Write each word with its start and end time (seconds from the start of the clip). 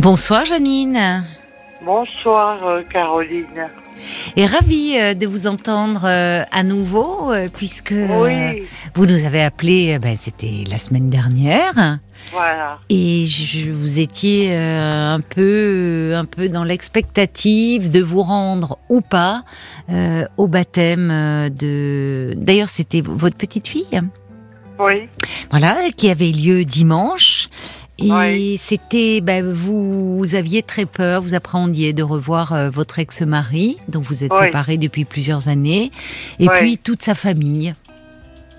Bonsoir 0.00 0.46
Janine. 0.46 1.26
Bonsoir 1.84 2.66
euh, 2.66 2.82
Caroline. 2.90 3.68
Et 4.34 4.46
ravie 4.46 4.96
euh, 4.98 5.12
de 5.12 5.26
vous 5.26 5.46
entendre 5.46 6.06
euh, 6.06 6.42
à 6.50 6.62
nouveau, 6.62 7.30
puisque 7.54 7.92
Oui, 7.92 8.62
vous 8.94 9.04
nous 9.04 9.26
avez 9.26 9.42
appelé, 9.42 9.98
ben, 9.98 10.16
c'était 10.16 10.64
la 10.70 10.78
semaine 10.78 11.10
dernière, 11.10 11.98
voilà. 12.32 12.78
et 12.88 13.26
je, 13.26 13.70
vous 13.70 14.00
étiez 14.00 14.56
un 14.56 15.20
peu, 15.20 16.14
un 16.16 16.24
peu 16.24 16.48
dans 16.48 16.64
l'expectative 16.64 17.90
de 17.90 18.00
vous 18.00 18.22
rendre 18.22 18.78
ou 18.88 19.02
pas 19.02 19.42
au 20.38 20.46
baptême 20.46 21.50
de. 21.50 22.32
D'ailleurs, 22.38 22.68
c'était 22.68 23.02
votre 23.02 23.36
petite 23.36 23.68
fille. 23.68 24.00
Oui, 24.78 25.08
Voilà, 25.50 25.76
qui 25.94 26.08
avait 26.08 26.30
lieu 26.30 26.64
dimanche. 26.64 27.50
Et 28.02 28.56
c'était, 28.58 29.20
ben, 29.20 29.44
vous, 29.50 30.18
vous 30.18 30.34
aviez 30.34 30.62
très 30.62 30.86
peur, 30.86 31.22
vous 31.22 31.34
appréhendiez 31.34 31.92
de 31.92 32.02
revoir 32.02 32.52
euh, 32.52 32.70
votre 32.70 32.98
ex-mari, 32.98 33.78
dont 33.88 34.00
vous 34.00 34.24
êtes 34.24 34.34
séparés 34.36 34.78
depuis 34.78 35.04
plusieurs 35.04 35.48
années, 35.48 35.90
et 36.38 36.48
puis 36.48 36.78
toute 36.78 37.02
sa 37.02 37.14
famille. 37.14 37.74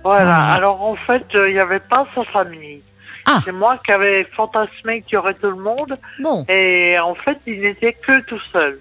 voilà. 0.03 0.23
Voilà. 0.23 0.45
Alors 0.53 0.81
en 0.83 0.95
fait, 0.95 1.25
euh, 1.35 1.49
il 1.49 1.53
n'y 1.53 1.59
avait 1.59 1.79
pas 1.79 2.07
sa 2.15 2.23
famille. 2.25 2.81
Ah. 3.25 3.41
C'est 3.45 3.51
moi 3.51 3.79
qui 3.85 3.91
avais 3.91 4.25
fantasmé 4.35 5.01
qu'il 5.01 5.13
y 5.13 5.17
aurait 5.17 5.35
tout 5.35 5.49
le 5.51 5.61
monde. 5.61 5.93
Bon, 6.19 6.43
Et 6.49 6.95
en 6.99 7.13
fait, 7.15 7.37
il 7.45 7.61
n'était 7.61 7.93
que 7.93 8.21
tout 8.25 8.39
seul. 8.51 8.79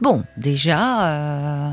bon, 0.00 0.24
déjà, 0.38 1.06
euh, 1.06 1.70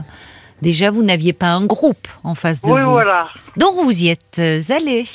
déjà 0.61 0.91
vous 0.91 1.01
n'aviez 1.03 1.31
pas 1.33 1.47
un 1.47 1.65
groupe 1.65 2.07
en 2.25 2.35
face 2.35 2.61
de 2.61 2.67
Oui, 2.69 2.81
vous. 2.81 2.91
voilà. 2.91 3.29
Donc 3.55 3.75
vous 3.75 4.03
y 4.03 4.09
êtes 4.09 4.39
allés 4.69 5.05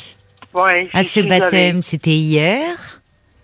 Ouais, 0.55 0.89
à 0.93 1.03
ce 1.05 1.21
baptême, 1.21 1.83
c'était 1.83 2.11
hier. 2.11 2.77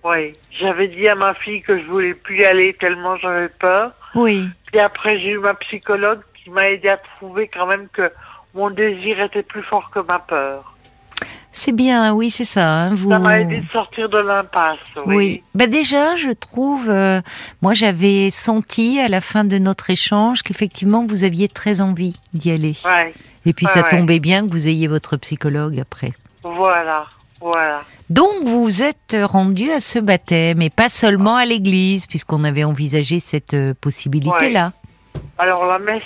Oui. 0.05 0.33
J'avais 0.61 0.89
dit 0.89 1.07
à 1.09 1.15
ma 1.15 1.35
fille 1.35 1.63
que 1.63 1.79
je 1.81 1.85
voulais 1.87 2.15
plus 2.15 2.41
y 2.41 2.45
aller 2.45 2.75
tellement 2.81 3.17
j'avais 3.19 3.49
peur. 3.49 3.93
Oui, 4.15 4.49
Puis 4.67 4.81
après, 4.81 5.19
j'ai 5.19 5.31
eu 5.31 5.39
ma 5.39 5.55
psychologue 5.55 6.21
qui 6.43 6.51
m'a 6.51 6.71
aidé 6.71 6.89
à 6.89 6.97
trouver 7.17 7.49
quand 7.53 7.67
même 7.67 7.87
que 7.93 8.11
mon 8.55 8.71
désir 8.71 9.21
était 9.21 9.43
plus 9.43 9.63
fort 9.63 9.91
que 9.95 10.01
ma 10.01 10.19
peur. 10.19 10.75
c'est 11.53 11.73
bien, 11.73 12.13
oui, 12.15 12.31
c'est 12.31 12.45
ça. 12.47 12.67
hein, 12.69 12.95
vous... 12.95 13.11
Ça 13.11 13.19
m'a 13.19 13.41
aidé 13.41 13.59
de 13.61 13.69
sortir 13.71 14.09
de 14.09 14.19
l'impasse. 14.19 14.79
Oui. 15.07 15.15
Oui. 15.17 15.43
Bah 15.55 15.67
déjà, 15.67 16.17
je 16.17 16.31
trouve, 16.31 16.89
euh, 16.89 17.21
moi 17.63 17.75
j'avais 17.75 18.31
senti 18.31 18.99
à 18.99 19.09
la 19.09 19.21
fin 19.21 19.45
de 19.45 19.59
notre 19.59 19.91
échange 19.91 20.43
qu'effectivement 20.43 21.05
vous 21.07 21.23
aviez 21.25 21.49
très 21.49 21.81
envie 21.81 22.17
d'y 22.33 22.51
aller. 22.51 22.75
Ouais. 22.85 23.13
Et 23.47 23.53
puis 23.53 23.67
Ouais, 23.67 23.73
ça 23.73 23.83
ouais. 23.83 23.89
tombait 23.91 24.21
bien 24.21 24.47
que 24.47 24.51
vous 24.53 24.67
ayez 24.69 24.89
votre 24.89 25.17
psychologue 25.19 25.79
après. 25.81 26.13
Voilà. 26.57 27.07
Voilà. 27.41 27.83
Donc 28.11 28.33
vous 28.45 28.65
vous 28.65 28.83
êtes 28.83 29.17
rendu 29.23 29.71
à 29.71 29.79
ce 29.81 30.01
baptême 30.01 30.61
et 30.61 30.71
pas 30.71 30.89
seulement 30.89 31.37
à 31.37 31.45
l'église 31.45 32.07
puisqu'on 32.09 32.43
avait 32.43 32.65
envisagé 32.65 33.21
cette 33.21 33.55
euh, 33.55 33.75
possibilité-là. 33.81 34.73
Alors 35.39 35.65
la 35.67 35.79
messe 35.79 36.03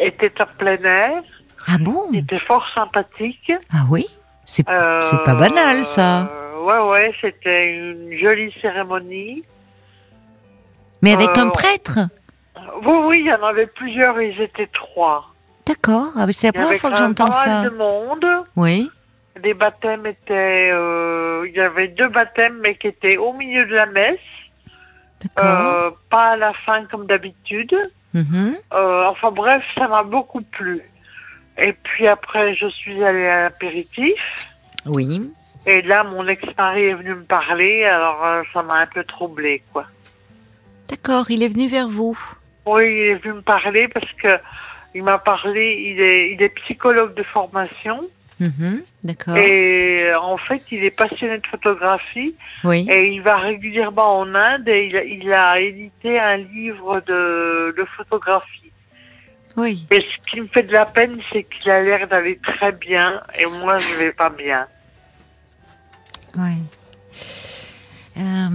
était 0.00 0.32
en 0.40 0.46
plein 0.58 0.76
air, 0.84 1.22
Ah 1.66 1.78
bon? 1.80 2.04
C'était 2.12 2.38
fort 2.46 2.64
sympathique. 2.72 3.50
Ah 3.72 3.84
oui? 3.90 4.06
C'est 4.44 4.68
Euh, 4.68 5.00
pas 5.24 5.34
banal, 5.34 5.84
ça. 5.84 6.28
euh, 6.28 6.62
ouais, 6.64 6.88
ouais, 6.90 7.12
c'était 7.20 7.74
une 7.74 8.16
jolie 8.18 8.54
cérémonie. 8.62 9.42
Mais 11.02 11.14
avec 11.14 11.36
euh, 11.36 11.42
un 11.42 11.48
prêtre? 11.48 11.98
Oui, 12.84 12.92
oui, 13.06 13.16
il 13.20 13.26
y 13.26 13.32
en 13.34 13.42
avait 13.44 13.66
plusieurs, 13.66 14.20
ils 14.22 14.40
étaient 14.40 14.68
trois. 14.72 15.26
D'accord. 15.66 16.10
Ah, 16.16 16.26
c'est 16.30 16.46
la 16.46 16.52
première 16.52 16.78
fois 16.80 16.92
que 16.92 16.96
j'entends 16.98 17.30
ça. 17.32 17.64
de 17.64 17.70
monde. 17.70 18.24
Oui. 18.54 18.88
Les 19.42 19.54
baptêmes 19.54 20.06
étaient... 20.06 20.70
euh, 20.72 21.46
il 21.46 21.54
y 21.54 21.60
avait 21.60 21.88
deux 21.88 22.08
baptêmes, 22.08 22.58
mais 22.62 22.76
qui 22.76 22.88
étaient 22.88 23.16
au 23.16 23.32
milieu 23.32 23.66
de 23.66 23.74
la 23.74 23.86
messe. 23.86 24.18
Euh, 25.40 25.90
pas 26.10 26.32
à 26.32 26.36
la 26.36 26.52
fin 26.52 26.84
comme 26.86 27.06
d'habitude. 27.06 27.74
Mhm. 28.14 28.56
Euh, 28.72 29.04
enfin 29.06 29.30
bref, 29.30 29.62
ça 29.74 29.88
m'a 29.88 30.02
beaucoup 30.02 30.42
plu. 30.42 30.82
Et 31.58 31.72
puis 31.72 32.06
après, 32.06 32.54
je 32.54 32.68
suis 32.68 33.02
allée 33.02 33.26
à 33.26 33.42
l'apéritif. 33.44 34.48
Oui. 34.84 35.30
Et 35.66 35.82
là, 35.82 36.04
mon 36.04 36.26
ex-mari 36.28 36.84
est 36.84 36.94
venu 36.94 37.14
me 37.14 37.24
parler, 37.24 37.84
alors 37.84 38.24
euh, 38.24 38.42
ça 38.52 38.62
m'a 38.62 38.74
un 38.74 38.86
peu 38.86 39.02
troublé, 39.04 39.62
quoi. 39.72 39.86
D'accord. 40.88 41.30
Il 41.30 41.42
est 41.42 41.48
venu 41.48 41.66
vers 41.66 41.88
vous. 41.88 42.16
Oui, 42.66 42.84
il 42.84 43.06
est 43.10 43.14
venu 43.16 43.34
me 43.34 43.42
parler 43.42 43.88
parce 43.88 44.10
que 44.22 44.38
il 44.94 45.02
m'a 45.02 45.18
parlé, 45.18 45.92
il 45.92 46.00
est, 46.00 46.32
il 46.32 46.42
est 46.42 46.54
psychologue 46.60 47.14
de 47.14 47.22
formation 47.24 48.00
Mhm. 48.38 48.82
D'accord. 49.02 49.36
et 49.36 50.10
euh, 50.10 50.20
en 50.20 50.36
fait, 50.36 50.62
il 50.70 50.84
est 50.84 50.90
passionné 50.90 51.38
de 51.38 51.46
photographie 51.46 52.34
Oui. 52.64 52.86
et 52.90 53.08
il 53.12 53.22
va 53.22 53.38
régulièrement 53.38 54.18
en 54.18 54.34
Inde 54.34 54.68
et 54.68 54.86
il 54.88 54.96
a, 54.96 55.04
il 55.04 55.32
a 55.32 55.58
édité 55.60 56.18
un 56.18 56.36
livre 56.36 57.00
de, 57.06 57.74
de 57.76 57.84
photographie. 57.96 58.72
Oui. 59.56 59.86
Et 59.90 60.00
ce 60.00 60.30
qui 60.30 60.40
me 60.42 60.48
fait 60.48 60.64
de 60.64 60.72
la 60.72 60.84
peine, 60.84 61.18
c'est 61.32 61.44
qu'il 61.44 61.70
a 61.70 61.82
l'air 61.82 62.06
d'aller 62.08 62.38
très 62.42 62.72
bien 62.72 63.22
et 63.38 63.46
moi, 63.46 63.78
je 63.78 63.94
vais 63.98 64.12
pas 64.12 64.28
bien. 64.28 64.66
Oui. 66.36 66.52
Euh, 68.18 68.48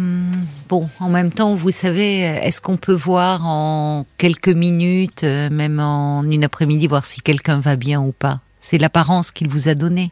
bon, 0.70 0.90
en 1.00 1.10
même 1.10 1.32
temps, 1.32 1.54
vous 1.56 1.72
savez, 1.72 2.20
est-ce 2.20 2.62
qu'on 2.62 2.78
peut 2.78 2.94
voir 2.94 3.46
en 3.48 4.06
quelques 4.18 4.48
minutes, 4.50 5.24
euh, 5.24 5.50
même 5.50 5.80
en 5.80 6.24
une 6.24 6.44
après-midi, 6.44 6.88
voir 6.88 7.06
si 7.06 7.22
quelqu'un 7.22 7.60
va 7.60 7.76
bien 7.76 8.00
ou 8.02 8.12
pas? 8.12 8.40
C'est 8.62 8.78
l'apparence 8.78 9.32
qu'il 9.32 9.50
vous 9.50 9.68
a 9.68 9.74
donnée. 9.76 10.12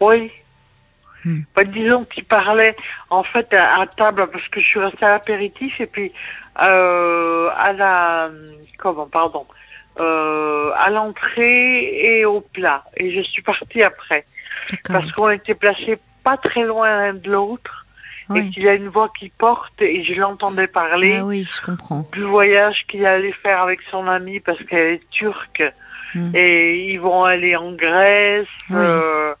Oui. 0.00 0.30
Hmm. 1.24 1.42
Bah, 1.54 1.64
disons 1.64 2.04
qu'il 2.04 2.24
parlait 2.24 2.74
en 3.10 3.22
fait 3.22 3.52
à, 3.52 3.80
à 3.82 3.86
table 3.86 4.26
parce 4.32 4.48
que 4.48 4.60
je 4.60 4.66
suis 4.66 4.80
restée 4.80 5.04
à 5.04 5.10
l'apéritif 5.10 5.80
et 5.80 5.86
puis 5.86 6.10
euh, 6.60 7.48
à 7.56 7.72
la 7.72 8.28
comment 8.78 9.06
pardon 9.06 9.46
euh, 10.00 10.72
à 10.76 10.90
l'entrée 10.90 12.18
et 12.18 12.24
au 12.24 12.40
plat 12.40 12.82
et 12.96 13.14
je 13.14 13.20
suis 13.20 13.40
partie 13.42 13.84
après 13.84 14.24
parce 14.88 15.12
qu'on 15.12 15.30
était 15.30 15.54
placés 15.54 15.96
pas 16.24 16.36
très 16.38 16.64
loin 16.64 16.88
l'un 16.88 17.14
de 17.14 17.30
l'autre 17.30 17.86
et 18.34 18.48
qu'il 18.50 18.66
a 18.66 18.74
une 18.74 18.88
voix 18.88 19.12
qui 19.16 19.28
porte 19.28 19.80
et 19.80 20.02
je 20.04 20.14
l'entendais 20.14 20.66
parler 20.66 21.18
Ah 21.20 21.24
oui, 21.26 21.44
je 21.44 21.60
comprends. 21.64 22.08
du 22.12 22.22
voyage 22.22 22.84
qu'il 22.88 23.06
allait 23.06 23.34
faire 23.44 23.60
avec 23.62 23.78
son 23.92 24.08
amie 24.08 24.40
parce 24.40 24.58
qu'elle 24.64 24.94
est 24.94 25.10
turque 25.10 25.62
Hmm. 26.14 26.30
et 26.34 26.92
ils 26.92 26.98
vont 27.00 27.24
aller 27.24 27.56
en 27.56 27.72
Grèce. 27.72 28.46
Oui. 28.70 28.76
euh, 28.78 29.34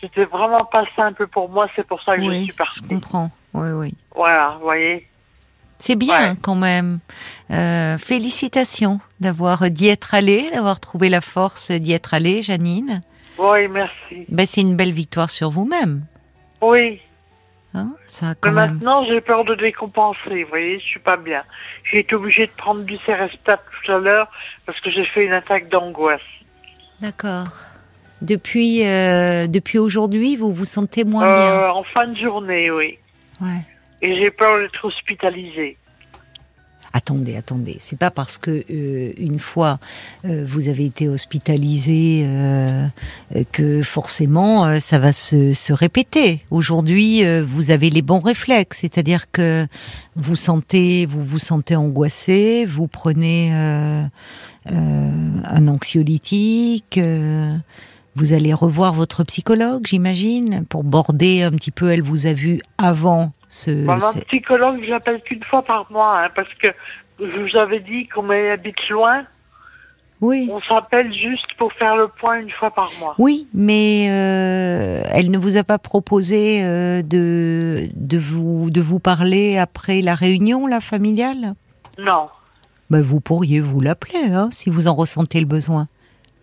C'était 0.00 0.24
vraiment 0.24 0.64
pas 0.64 0.84
simple 0.96 1.26
pour 1.28 1.48
moi, 1.48 1.66
c'est 1.76 1.86
pour 1.86 2.02
ça 2.02 2.16
que 2.16 2.24
je 2.24 2.30
suis 2.30 2.46
je 2.48 2.52
partie. 2.54 2.80
comprends. 2.82 3.30
Oui, 3.54 3.68
oui. 3.70 3.94
Voilà, 4.14 4.54
vous 4.58 4.64
voyez. 4.64 5.06
C'est 5.78 5.96
bien 5.96 6.30
Ouais. 6.32 6.36
quand 6.40 6.54
même. 6.54 6.98
Euh, 7.50 7.98
félicitations 7.98 9.00
d'avoir 9.20 9.70
d'y 9.70 9.88
être 9.88 10.14
allé, 10.14 10.50
d'avoir 10.52 10.78
trouvé 10.80 11.08
la 11.08 11.20
force 11.20 11.70
d'y 11.70 11.92
être 11.92 12.14
allé, 12.14 12.42
Janine. 12.42 13.02
Oui, 13.38 13.66
merci. 13.68 14.24
Ben, 14.28 14.46
c'est 14.46 14.60
une 14.60 14.76
belle 14.76 14.92
victoire 14.92 15.28
sur 15.30 15.50
vous-même. 15.50 16.04
Oui, 16.62 17.00
Hein 17.76 17.90
ça 18.06 18.34
mais 18.44 18.52
même. 18.52 18.54
maintenant 18.54 19.04
j'ai 19.04 19.20
peur 19.20 19.44
de 19.44 19.56
décompenser, 19.56 20.44
vous 20.44 20.48
voyez, 20.48 20.78
je 20.78 20.84
suis 20.84 21.00
pas 21.00 21.16
bien. 21.16 21.42
J'ai 21.90 22.00
été 22.00 22.14
obligée 22.14 22.46
de 22.46 22.52
prendre 22.56 22.82
du 22.82 22.96
Cerestat 22.98 23.56
tout 23.56 23.92
à 23.92 23.98
l'heure 23.98 24.30
parce 24.64 24.78
que 24.80 24.90
j'ai 24.90 25.04
fait 25.04 25.24
une 25.24 25.32
attaque 25.32 25.68
d'angoisse. 25.68 26.20
D'accord. 27.00 27.48
Depuis, 28.22 28.86
euh, 28.86 29.48
depuis 29.48 29.78
aujourd'hui, 29.78 30.36
vous 30.36 30.52
vous 30.52 30.64
sentez 30.64 31.02
moins 31.04 31.34
bien. 31.34 31.52
Euh, 31.52 31.68
en 31.70 31.82
fin 31.82 32.06
de 32.06 32.16
journée, 32.16 32.70
oui. 32.70 32.98
Ouais. 33.40 33.60
Et 34.02 34.16
j'ai 34.18 34.30
peur 34.30 34.58
d'être 34.58 34.84
hospitalisée. 34.84 35.76
Attendez, 36.96 37.34
attendez. 37.34 37.74
C'est 37.80 37.98
pas 37.98 38.12
parce 38.12 38.38
que 38.38 38.64
euh, 38.70 39.12
une 39.18 39.40
fois 39.40 39.80
euh, 40.24 40.46
vous 40.48 40.68
avez 40.68 40.86
été 40.86 41.08
hospitalisé 41.08 42.22
euh, 42.24 42.86
que 43.50 43.82
forcément 43.82 44.78
ça 44.78 45.00
va 45.00 45.12
se, 45.12 45.52
se 45.54 45.72
répéter. 45.72 46.44
Aujourd'hui, 46.52 47.24
vous 47.42 47.72
avez 47.72 47.90
les 47.90 48.00
bons 48.00 48.20
réflexes, 48.20 48.78
c'est-à-dire 48.82 49.28
que 49.32 49.66
vous 50.14 50.36
sentez, 50.36 51.06
vous 51.06 51.24
vous 51.24 51.40
sentez 51.40 51.74
angoissé, 51.74 52.64
vous 52.64 52.86
prenez 52.86 53.52
un 54.66 55.68
anxiolytique. 55.68 57.00
Vous 58.16 58.32
allez 58.32 58.54
revoir 58.54 58.92
votre 58.94 59.24
psychologue, 59.24 59.86
j'imagine, 59.86 60.64
pour 60.66 60.84
border 60.84 61.42
un 61.42 61.50
petit 61.52 61.70
peu. 61.70 61.90
Elle 61.90 62.02
vous 62.02 62.26
a 62.26 62.32
vu 62.32 62.60
avant 62.78 63.32
ce. 63.48 63.70
Bah, 63.84 63.94
ma 63.96 64.00
ce- 64.00 64.18
psychologue, 64.20 64.80
je 64.84 64.90
l'appelle 64.90 65.20
qu'une 65.22 65.42
fois 65.44 65.62
par 65.62 65.90
mois, 65.90 66.20
hein, 66.24 66.28
parce 66.34 66.52
que 66.54 66.68
je 67.20 67.24
vous 67.50 67.56
avais 67.56 67.80
dit 67.80 68.06
qu'on 68.08 68.28
habite 68.30 68.88
loin. 68.90 69.24
Oui. 70.20 70.48
On 70.50 70.60
s'appelle 70.62 71.12
juste 71.12 71.52
pour 71.58 71.72
faire 71.74 71.96
le 71.96 72.08
point 72.08 72.38
une 72.40 72.50
fois 72.50 72.70
par 72.70 72.90
mois. 73.00 73.14
Oui, 73.18 73.46
mais 73.52 74.06
euh, 74.10 75.02
elle 75.12 75.30
ne 75.30 75.36
vous 75.36 75.56
a 75.56 75.64
pas 75.64 75.78
proposé 75.78 76.62
euh, 76.64 77.02
de, 77.02 77.88
de, 77.94 78.16
vous, 78.18 78.70
de 78.70 78.80
vous 78.80 79.00
parler 79.00 79.58
après 79.58 80.00
la 80.00 80.14
réunion, 80.14 80.66
la 80.66 80.80
familiale? 80.80 81.54
Non. 81.98 82.28
ben, 82.90 83.02
Vous 83.02 83.20
pourriez 83.20 83.60
vous 83.60 83.80
l'appeler, 83.80 84.30
hein, 84.32 84.48
si 84.50 84.70
vous 84.70 84.86
en 84.88 84.94
ressentez 84.94 85.40
le 85.40 85.46
besoin. 85.46 85.88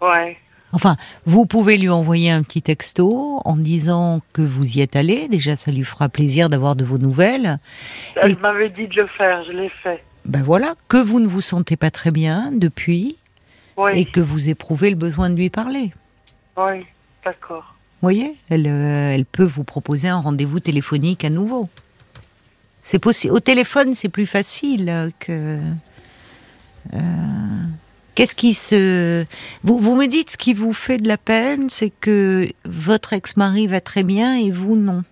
Ouais. 0.01 0.37
Enfin, 0.73 0.95
vous 1.25 1.45
pouvez 1.45 1.77
lui 1.77 1.89
envoyer 1.89 2.31
un 2.31 2.43
petit 2.43 2.61
texto 2.61 3.41
en 3.45 3.57
disant 3.57 4.21
que 4.33 4.41
vous 4.41 4.77
y 4.77 4.81
êtes 4.81 4.95
allé. 4.95 5.27
Déjà, 5.27 5.55
ça 5.55 5.71
lui 5.71 5.83
fera 5.83 6.07
plaisir 6.09 6.49
d'avoir 6.49 6.75
de 6.75 6.83
vos 6.85 6.97
nouvelles. 6.97 7.57
Elle 8.21 8.37
m'avait 8.39 8.69
dit 8.69 8.87
de 8.87 8.95
le 9.01 9.07
faire, 9.07 9.43
je 9.45 9.51
l'ai 9.51 9.69
fait. 9.83 10.03
Ben 10.25 10.43
voilà, 10.43 10.75
que 10.87 10.97
vous 10.97 11.19
ne 11.19 11.27
vous 11.27 11.41
sentez 11.41 11.75
pas 11.75 11.91
très 11.91 12.11
bien 12.11 12.51
depuis 12.53 13.17
Oui, 13.77 13.91
et 13.99 14.05
que 14.05 14.19
vous 14.21 14.49
éprouvez 14.49 14.89
le 14.89 14.95
besoin 14.95 15.29
de 15.29 15.35
lui 15.35 15.49
parler. 15.49 15.91
oui, 16.57 16.85
d'accord. 17.25 17.75
Vous 18.01 18.05
voyez, 18.07 18.35
elle, 18.49 18.65
euh, 18.67 19.11
elle 19.13 19.25
peut 19.25 19.43
vous 19.45 19.63
proposer 19.63 20.07
un 20.07 20.19
rendez-vous 20.19 20.59
téléphonique 20.59 21.23
à 21.23 21.29
nouveau. 21.29 21.69
C'est 22.81 22.97
possible. 22.97 23.33
Au 23.35 23.39
téléphone, 23.39 23.93
c'est 23.93 24.09
plus 24.09 24.25
facile 24.25 25.11
que. 25.19 25.59
euh, 26.93 26.97
Qu'est-ce 28.21 28.35
qui 28.35 28.53
se. 28.53 29.25
Vous, 29.63 29.79
vous 29.79 29.95
me 29.95 30.05
dites 30.05 30.29
ce 30.29 30.37
qui 30.37 30.53
vous 30.53 30.73
fait 30.73 30.99
de 30.99 31.07
la 31.07 31.17
peine, 31.17 31.71
c'est 31.71 31.89
que 31.89 32.47
votre 32.65 33.13
ex-mari 33.13 33.65
va 33.65 33.81
très 33.81 34.03
bien 34.03 34.35
et 34.35 34.51
vous 34.51 34.75
non. 34.75 35.03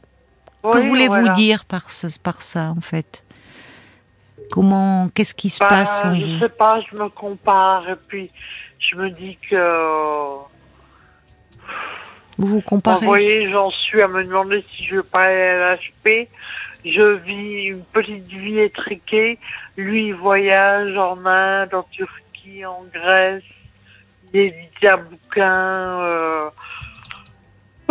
que 0.61 0.77
voulez-vous 0.77 1.15
voilà. 1.15 1.29
dire 1.33 1.65
par, 1.65 1.89
ça, 1.89 2.73
en 2.77 2.81
fait? 2.81 3.23
Comment. 4.51 5.09
Qu'est-ce 5.15 5.33
qui 5.33 5.49
se 5.49 5.57
Bah, 5.59 5.69
passe 5.69 6.05
en 6.05 6.13
Je 6.13 6.23
vous? 6.23 6.39
sais 6.39 6.49
pas, 6.49 6.81
je 6.81 6.95
me 6.95 7.09
compare 7.09 7.89
et 7.89 7.95
puis 7.95 8.29
je 8.77 8.95
me 8.95 9.09
dis 9.09 9.39
que. 9.49 9.55
Vous 12.37 12.45
vous 12.47 12.55
Vous 12.57 12.61
comparez 12.61 13.05
voyez, 13.07 13.49
j'en 13.51 13.71
suis 13.71 14.03
à 14.03 14.07
me 14.07 14.23
demander 14.23 14.63
si 14.69 14.85
je 14.85 14.97
veux 14.97 15.03
pas 15.03 15.23
aller 15.23 15.41
à 15.41 15.73
l'HP. 15.75 16.29
Je 16.85 17.15
vis 17.25 17.63
une 17.69 17.83
petite 17.85 18.27
vie 18.27 18.59
étriquée. 18.59 19.39
Lui, 19.77 20.09
il 20.09 20.13
voyage 20.13 20.95
en 20.95 21.25
Inde, 21.25 21.73
en 21.73 21.83
Turquie, 21.91 22.13
en 22.65 22.83
Grèce. 22.93 23.43
Il 24.33 24.39
édite 24.39 24.83
un 24.83 24.97
bouquin. 24.97 26.01
Euh, 26.01 26.49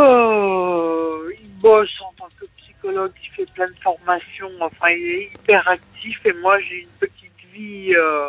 euh, 0.00 1.32
il 1.42 1.50
bosse 1.60 1.90
en 2.02 2.12
tant 2.18 2.28
que 2.40 2.46
psychologue. 2.58 3.12
Il 3.22 3.30
fait 3.34 3.52
plein 3.52 3.66
de 3.66 3.78
formations. 3.82 4.50
Enfin, 4.60 4.90
il 4.90 5.06
est 5.06 5.24
hyper 5.34 5.66
actif. 5.68 6.18
Et 6.24 6.32
moi, 6.34 6.58
j'ai 6.60 6.82
une 6.82 6.96
petite 7.00 7.52
vie. 7.52 7.94
euh, 7.94 8.28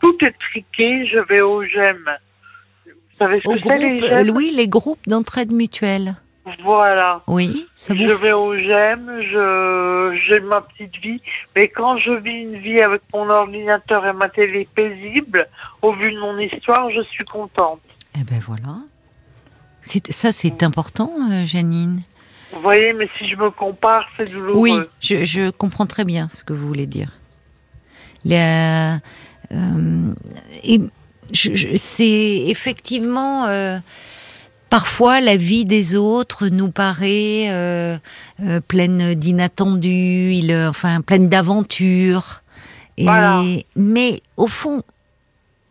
tout 0.00 0.16
étriqué. 0.24 1.06
Je 1.06 1.18
vais 1.28 1.40
au 1.40 1.64
GEM. 1.64 2.10
Vous 2.86 2.92
savez 3.18 3.40
ce 3.40 3.48
Au 3.48 3.54
que 3.54 3.60
c'est, 3.64 3.78
les 3.78 3.98
groupe, 3.98 4.08
GEM 4.10 4.30
oui, 4.30 4.52
les 4.54 4.68
groupes 4.68 5.06
d'entraide 5.06 5.52
mutuelle. 5.52 6.16
Voilà. 6.64 7.22
Oui, 7.28 7.66
ça 7.74 7.94
vous 7.94 8.00
Je 8.00 8.12
vais 8.12 8.32
au 8.32 8.54
GEM, 8.56 9.20
je 9.30 10.18
j'ai 10.26 10.40
ma 10.40 10.60
petite 10.60 10.96
vie, 10.96 11.20
mais 11.54 11.68
quand 11.68 11.96
je 11.98 12.10
vis 12.12 12.32
une 12.42 12.56
vie 12.56 12.80
avec 12.80 13.02
mon 13.14 13.28
ordinateur 13.30 14.04
et 14.06 14.12
ma 14.12 14.28
télé 14.28 14.66
paisible, 14.74 15.48
au 15.82 15.92
vu 15.92 16.12
de 16.12 16.18
mon 16.18 16.36
histoire, 16.38 16.90
je 16.90 17.02
suis 17.02 17.24
contente. 17.24 17.80
Eh 18.18 18.24
ben 18.24 18.40
voilà. 18.44 18.76
C'est- 19.82 20.10
Ça, 20.12 20.32
c'est 20.32 20.62
important, 20.64 21.12
euh, 21.30 21.44
Janine. 21.46 22.02
Vous 22.52 22.60
voyez, 22.60 22.92
mais 22.92 23.08
si 23.18 23.28
je 23.28 23.36
me 23.36 23.50
compare, 23.50 24.04
c'est 24.16 24.30
douloureux. 24.30 24.58
Oui, 24.60 24.78
je, 25.00 25.24
je 25.24 25.50
comprends 25.50 25.86
très 25.86 26.04
bien 26.04 26.28
ce 26.32 26.44
que 26.44 26.52
vous 26.52 26.66
voulez 26.66 26.86
dire. 26.86 27.10
La- 28.24 28.96
euh, 29.52 30.12
et 30.62 30.80
je- 31.32 31.54
je- 31.54 31.76
c'est 31.76 32.44
effectivement 32.48 33.46
euh, 33.46 33.78
parfois 34.76 35.20
la 35.20 35.36
vie 35.36 35.66
des 35.66 35.96
autres 35.96 36.48
nous 36.48 36.70
paraît 36.70 37.50
euh, 37.50 37.98
euh, 38.42 38.58
pleine 38.66 39.14
d'inattendus, 39.14 40.32
il- 40.32 40.66
enfin 40.66 41.02
pleine 41.02 41.28
d'aventures. 41.28 42.40
Voilà. 42.98 43.42
mais 43.76 44.20
au 44.36 44.46
fond, 44.46 44.82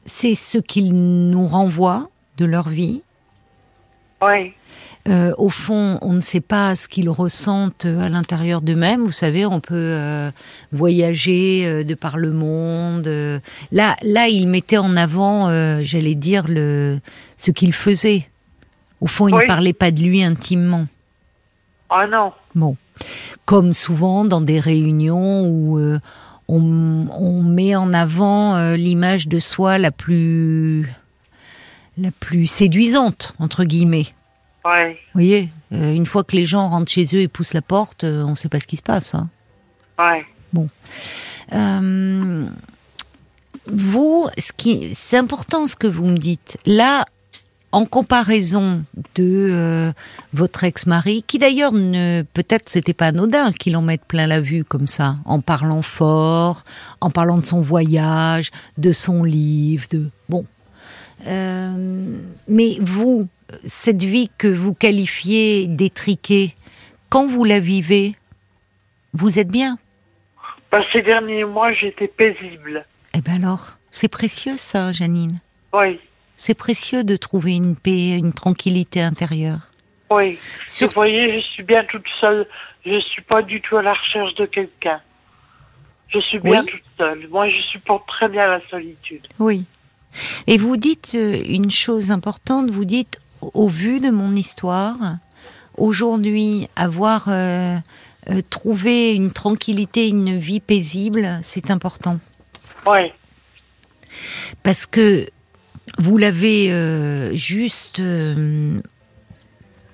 c'est 0.06 0.36
ce 0.36 0.58
qu'ils 0.60 0.94
nous 0.94 1.48
renvoient 1.48 2.10
de 2.38 2.46
leur 2.46 2.70
vie. 2.70 3.02
Oui, 4.22 4.54
Euh, 5.10 5.34
au 5.40 5.50
fond, 5.50 5.98
on 6.04 6.14
ne 6.14 6.22
sait 6.22 6.42
pas 6.42 6.76
ce 6.76 6.88
qu'ils 6.88 7.10
ressentent 7.10 7.86
à 7.88 8.08
l'intérieur 8.08 8.62
d'eux-mêmes. 8.62 9.04
Vous 9.04 9.12
savez, 9.26 9.48
on 9.48 9.60
peut 9.60 9.74
euh, 9.76 10.30
voyager 10.72 11.64
euh, 11.66 11.84
de 11.84 11.96
par 11.96 12.18
le 12.18 12.30
monde. 12.32 13.08
euh. 13.08 13.40
Là, 13.72 13.96
là, 14.04 14.28
il 14.28 14.48
mettait 14.48 14.78
en 14.78 14.96
avant, 14.96 15.48
euh, 15.50 15.80
j'allais 15.82 16.14
dire, 16.14 16.46
le 16.48 17.00
ce 17.36 17.50
qu'il 17.50 17.74
faisait. 17.74 18.28
Au 19.02 19.08
fond, 19.08 19.28
il 19.28 19.36
Oui. 19.36 19.42
ne 19.44 19.48
parlait 19.48 19.74
pas 19.74 19.92
de 19.92 20.02
lui 20.02 20.24
intimement. 20.24 20.86
ah 21.90 22.08
non, 22.08 22.32
Bon, 22.56 22.76
comme 23.46 23.74
souvent 23.74 24.26
dans 24.26 24.42
des 24.42 24.60
réunions 24.60 25.44
où 25.48 25.78
euh, 25.80 26.00
on, 26.48 27.08
on 27.12 27.42
met 27.44 27.76
en 27.76 27.94
avant 27.94 28.56
euh, 28.56 28.76
l'image 28.76 29.28
de 29.28 29.40
soi 29.40 29.78
la 29.78 29.92
plus 29.92 30.90
la 31.98 32.12
plus 32.12 32.46
séduisante 32.48 33.34
entre 33.40 33.64
guillemets. 33.64 34.08
oui, 34.66 34.92
Vous 34.92 34.96
voyez, 35.14 35.50
euh, 35.74 35.94
une 35.94 36.06
fois 36.06 36.24
que 36.24 36.36
les 36.36 36.46
gens 36.46 36.70
rentrent 36.70 36.92
chez 36.92 37.06
eux 37.16 37.22
et 37.22 37.28
poussent 37.28 37.54
la 37.54 37.62
porte, 37.62 38.04
on 38.04 38.32
ne 38.32 38.36
sait 38.36 38.50
pas 38.50 38.60
ce 38.60 38.68
qui 38.68 38.78
se 38.78 38.84
passe. 38.84 39.16
hein. 39.16 39.30
oui, 40.00 40.66
Euh, 41.54 42.48
vous, 43.68 44.30
ce 44.38 44.52
qui, 44.56 44.94
c'est 44.96 45.18
important 45.18 45.68
ce 45.68 45.76
que 45.76 45.88
vous 45.88 46.06
me 46.06 46.18
dites. 46.18 46.58
Là, 46.66 47.06
en 47.72 47.86
comparaison 47.86 48.84
de 49.16 49.50
euh, 49.52 49.92
votre 50.34 50.64
ex-mari, 50.64 51.24
qui 51.26 51.38
d'ailleurs 51.38 51.72
ne, 51.72 52.24
peut-être 52.34 52.70
c'était 52.70 52.94
pas 52.94 53.08
anodin 53.08 53.52
qu'il 53.52 53.76
en 53.78 53.82
mette 53.82 54.06
plein 54.06 54.28
la 54.28 54.42
vue 54.42 54.64
comme 54.66 54.88
ça, 54.88 55.16
en 55.26 55.40
parlant 55.42 55.82
fort, 55.82 56.64
en 57.00 57.10
parlant 57.10 57.38
de 57.38 57.46
son 57.46 57.62
voyage, 57.62 58.52
de 58.78 58.92
son 58.92 59.24
livre, 59.24 59.88
de 59.90 60.10
bon. 60.28 60.46
Euh, 61.28 62.18
mais 62.48 62.78
vous, 62.82 63.28
cette 63.66 64.04
vie 64.04 64.30
que 64.38 64.48
vous 64.48 64.74
qualifiez 64.74 65.68
d'étriquée, 65.68 66.56
quand 67.10 67.28
vous 67.28 67.44
la 67.44 67.60
vivez, 67.60 68.16
vous 69.14 69.40
êtes 69.40 69.50
bien? 69.50 69.78
Bah, 70.72 70.80
ces 70.94 71.02
derniers 71.02 71.46
mois, 71.46 71.74
j'étais 71.74 72.08
paisible. 72.08 72.86
Eh 73.14 73.22
ben 73.22 73.44
alors, 73.44 73.78
c'est 73.92 74.08
précieux 74.08 74.56
ça, 74.58 74.92
Janine. 74.94 75.40
Oui, 75.74 76.00
C'est 76.44 76.56
précieux 76.56 77.04
de 77.04 77.18
trouver 77.18 77.54
une 77.54 77.76
paix, 77.76 78.18
une 78.18 78.34
tranquillité 78.34 79.00
intérieure. 79.00 79.60
oui. 80.10 80.40
Sur- 80.66 80.88
Vous 80.88 80.96
voyez, 80.96 81.36
je 81.40 81.46
suis 81.54 81.62
bien 81.62 81.84
toute 81.84 82.08
seule. 82.20 82.48
Je 82.84 83.00
suis 83.00 83.22
pas 83.22 83.44
du 83.44 83.62
tout 83.62 83.78
à 83.78 83.84
la 83.84 83.94
recherche 83.94 84.34
de 84.34 84.48
quelqu'un. 84.48 85.00
Je 86.08 86.20
suis 86.20 86.40
bien 86.40 86.62
Oui. 86.62 86.72
toute 86.72 86.82
seule. 86.98 87.28
Moi, 87.30 87.48
je 87.52 87.62
supporte 87.62 88.08
très 88.08 88.28
bien 88.28 88.48
la 88.48 88.60
solitude. 88.72 89.22
Oui. 89.38 89.66
Et 90.48 90.58
vous 90.58 90.78
dites 90.78 91.12
euh, 91.14 91.40
une 91.48 91.70
chose 91.70 92.10
importante, 92.10 92.72
vous 92.72 92.86
dites, 92.86 93.20
au 93.42 93.68
vu 93.70 94.00
de 94.00 94.10
mon 94.10 94.32
histoire, 94.34 94.98
aujourd'hui, 95.78 96.68
avoir 96.76 97.26
euh, 97.28 97.78
euh, 98.32 98.42
trouvé 98.50 99.14
une 99.14 99.32
tranquillité, 99.32 100.08
une 100.10 100.40
vie 100.40 100.60
paisible, 100.60 101.38
c'est 101.44 101.70
important. 101.70 102.18
Oui, 102.88 103.12
Parce 104.64 104.88
que 104.88 105.28
vous 106.02 106.18
l'avez 106.18 106.72
euh, 106.72 107.34
juste... 107.36 108.00
euh, 108.00 108.80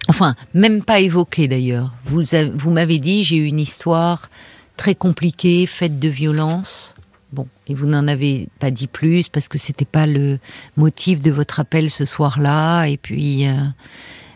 enfin, 0.08 0.36
même 0.54 0.82
pas 0.82 1.00
évoqué 1.02 1.48
d'ailleurs. 1.48 1.94
Vous, 2.06 2.72
m'avez 2.72 2.98
dit, 3.00 3.24
j'ai 3.24 3.36
eu 3.36 3.46
une 3.46 3.60
histoire 3.60 4.30
très 4.78 4.96
compliquée, 4.96 5.66
faite 5.66 6.00
de 6.00 6.08
violence. 6.08 6.96
Bon, 7.34 7.48
et 7.68 7.74
vous 7.74 7.88
n'en 7.88 8.08
avez 8.08 8.48
pas 8.60 8.72
dit 8.72 8.88
plus 8.88 9.28
parce 9.28 9.50
que 9.50 9.58
c'était 9.58 9.86
pas 9.86 10.08
le 10.08 10.40
motif 10.78 11.22
de 11.22 11.30
votre 11.30 11.60
appel 11.60 11.90
ce 11.90 12.06
soir-là. 12.06 12.86
Et 12.86 12.96
puis, 12.96 13.46
euh, 13.46 13.54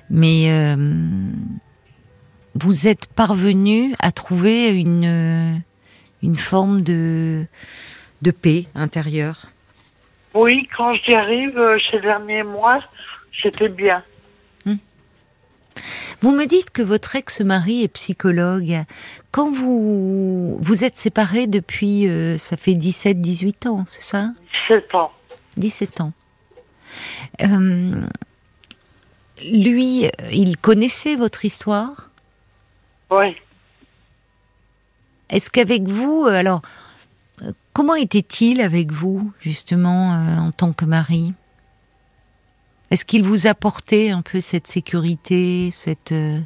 mais 0.09 0.75
vous 2.53 2.87
êtes 2.87 3.07
parvenu 3.07 3.95
à 3.99 4.11
trouver 4.11 4.69
une 4.69 5.63
une 6.21 6.35
forme 6.35 6.81
de 6.81 7.45
de 8.21 8.31
paix 8.31 8.65
intérieure? 8.75 9.51
Oui, 10.33 10.67
quand 10.75 10.93
j'y 10.95 11.13
arrive, 11.13 11.57
euh, 11.57 11.77
ces 11.89 11.99
derniers 11.99 12.43
mois, 12.43 12.79
j'étais 13.31 13.69
bien. 13.69 14.03
Vous 16.21 16.31
me 16.31 16.45
dites 16.45 16.69
que 16.69 16.83
votre 16.83 17.15
ex-mari 17.15 17.83
est 17.83 17.87
psychologue. 17.87 18.83
Quand 19.31 19.49
vous 19.49 20.57
vous 20.59 20.83
êtes 20.83 20.95
séparés 20.95 21.47
depuis, 21.47 22.07
euh, 22.07 22.37
ça 22.37 22.57
fait 22.57 22.73
17-18 22.73 23.67
ans, 23.67 23.85
c'est 23.87 24.03
ça? 24.03 24.29
17 24.67 24.95
ans. 24.95 25.11
17 25.57 26.01
ans. 26.01 26.13
Euh, 27.41 28.01
lui, 29.43 30.09
il 30.31 30.57
connaissait 30.57 31.15
votre 31.15 31.43
histoire? 31.43 32.11
Oui. 33.09 33.35
Est-ce 35.31 35.49
qu'avec 35.49 35.87
vous, 35.87 36.27
alors, 36.29 36.61
comment 37.73 37.95
était-il 37.95 38.61
avec 38.61 38.91
vous, 38.91 39.31
justement, 39.39 40.13
euh, 40.13 40.37
en 40.37 40.51
tant 40.51 40.73
que 40.73 40.85
mari? 40.85 41.33
Est-ce 42.89 43.05
qu'il 43.05 43.23
vous 43.23 43.47
apportait 43.47 44.09
un 44.09 44.21
peu 44.21 44.39
cette 44.41 44.67
sécurité, 44.67 45.69
cette 45.71 46.11
euh, 46.11 46.39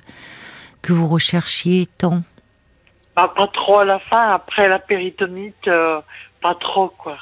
que 0.82 0.94
vous 0.94 1.08
recherchiez 1.08 1.88
tant? 1.98 2.22
Pas 3.16 3.32
trop 3.54 3.80
à 3.80 3.86
la 3.86 4.00
fin, 4.00 4.34
après 4.34 4.68
la 4.68 4.78
péritonite, 4.80 5.68
euh, 5.68 6.02
pas 6.42 6.56
trop, 6.56 6.90
quoi. 6.90 7.18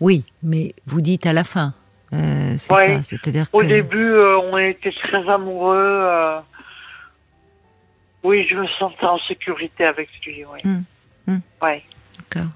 Oui, 0.00 0.24
mais 0.42 0.74
vous 0.86 1.00
dites 1.00 1.26
à 1.26 1.32
la 1.32 1.44
fin. 1.44 1.74
C'est 2.10 2.72
Ouais. 2.72 2.96
ça. 2.96 3.02
C'est-à-dire 3.02 3.46
Au 3.52 3.58
que 3.58 3.66
début, 3.66 4.16
on 4.16 4.56
était 4.56 4.92
très 4.92 5.28
amoureux. 5.28 6.40
Oui, 8.22 8.46
je 8.48 8.56
me 8.56 8.66
sentais 8.78 9.04
en 9.04 9.18
sécurité 9.28 9.84
avec 9.84 10.08
lui, 10.24 10.44
oui. 10.46 10.60
Hmm. 11.26 11.38
Ouais. 11.60 11.82
D'accord. 12.16 12.50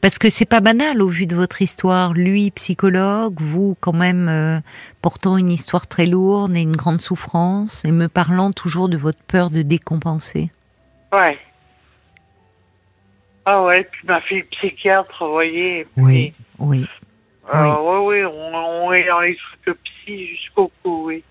Parce 0.00 0.18
que 0.18 0.30
c'est 0.30 0.44
pas 0.44 0.60
banal 0.60 1.02
au 1.02 1.08
vu 1.08 1.26
de 1.26 1.34
votre 1.36 1.62
histoire. 1.62 2.12
Lui, 2.12 2.50
psychologue, 2.52 3.34
vous, 3.40 3.76
quand 3.80 3.92
même, 3.92 4.28
euh, 4.28 4.60
portant 5.02 5.36
une 5.36 5.50
histoire 5.52 5.86
très 5.86 6.06
lourde 6.06 6.54
et 6.56 6.60
une 6.60 6.76
grande 6.76 7.00
souffrance, 7.00 7.84
et 7.84 7.92
me 7.92 8.08
parlant 8.08 8.50
toujours 8.52 8.88
de 8.88 8.96
votre 8.96 9.22
peur 9.22 9.50
de 9.50 9.62
décompenser. 9.62 10.50
Ouais. 11.12 11.38
Ah 13.46 13.62
ouais, 13.64 13.84
puis 13.90 14.02
ma 14.06 14.20
fille 14.20 14.42
psychiatre, 14.44 15.24
vous 15.24 15.32
voyez. 15.32 15.84
puis, 15.96 16.02
Oui, 16.04 16.34
oui. 16.58 16.86
euh, 17.54 17.74
oui, 17.80 18.18
oui, 18.20 18.24
on, 18.24 18.54
on 18.86 18.92
est 18.92 19.06
dans 19.06 19.20
les 19.20 19.36
trucs 19.64 19.78
psy 19.82 20.26
jusqu'au 20.36 20.70
cou, 20.82 21.04
oui. 21.06 21.24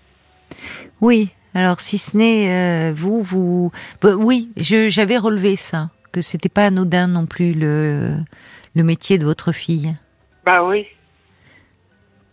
Oui. 1.00 1.30
Alors, 1.54 1.80
si 1.80 1.98
ce 1.98 2.16
n'est 2.16 2.50
euh, 2.50 2.92
vous, 2.94 3.22
vous, 3.22 3.72
bah, 4.02 4.14
oui, 4.16 4.50
j'avais 4.56 5.18
relevé 5.18 5.56
ça, 5.56 5.90
que 6.12 6.20
c'était 6.20 6.48
pas 6.48 6.66
anodin 6.66 7.06
non 7.08 7.26
plus 7.26 7.52
le 7.52 8.12
le 8.74 8.82
métier 8.84 9.18
de 9.18 9.24
votre 9.24 9.52
fille. 9.52 9.94
Bah 10.44 10.62
oui. 10.64 10.86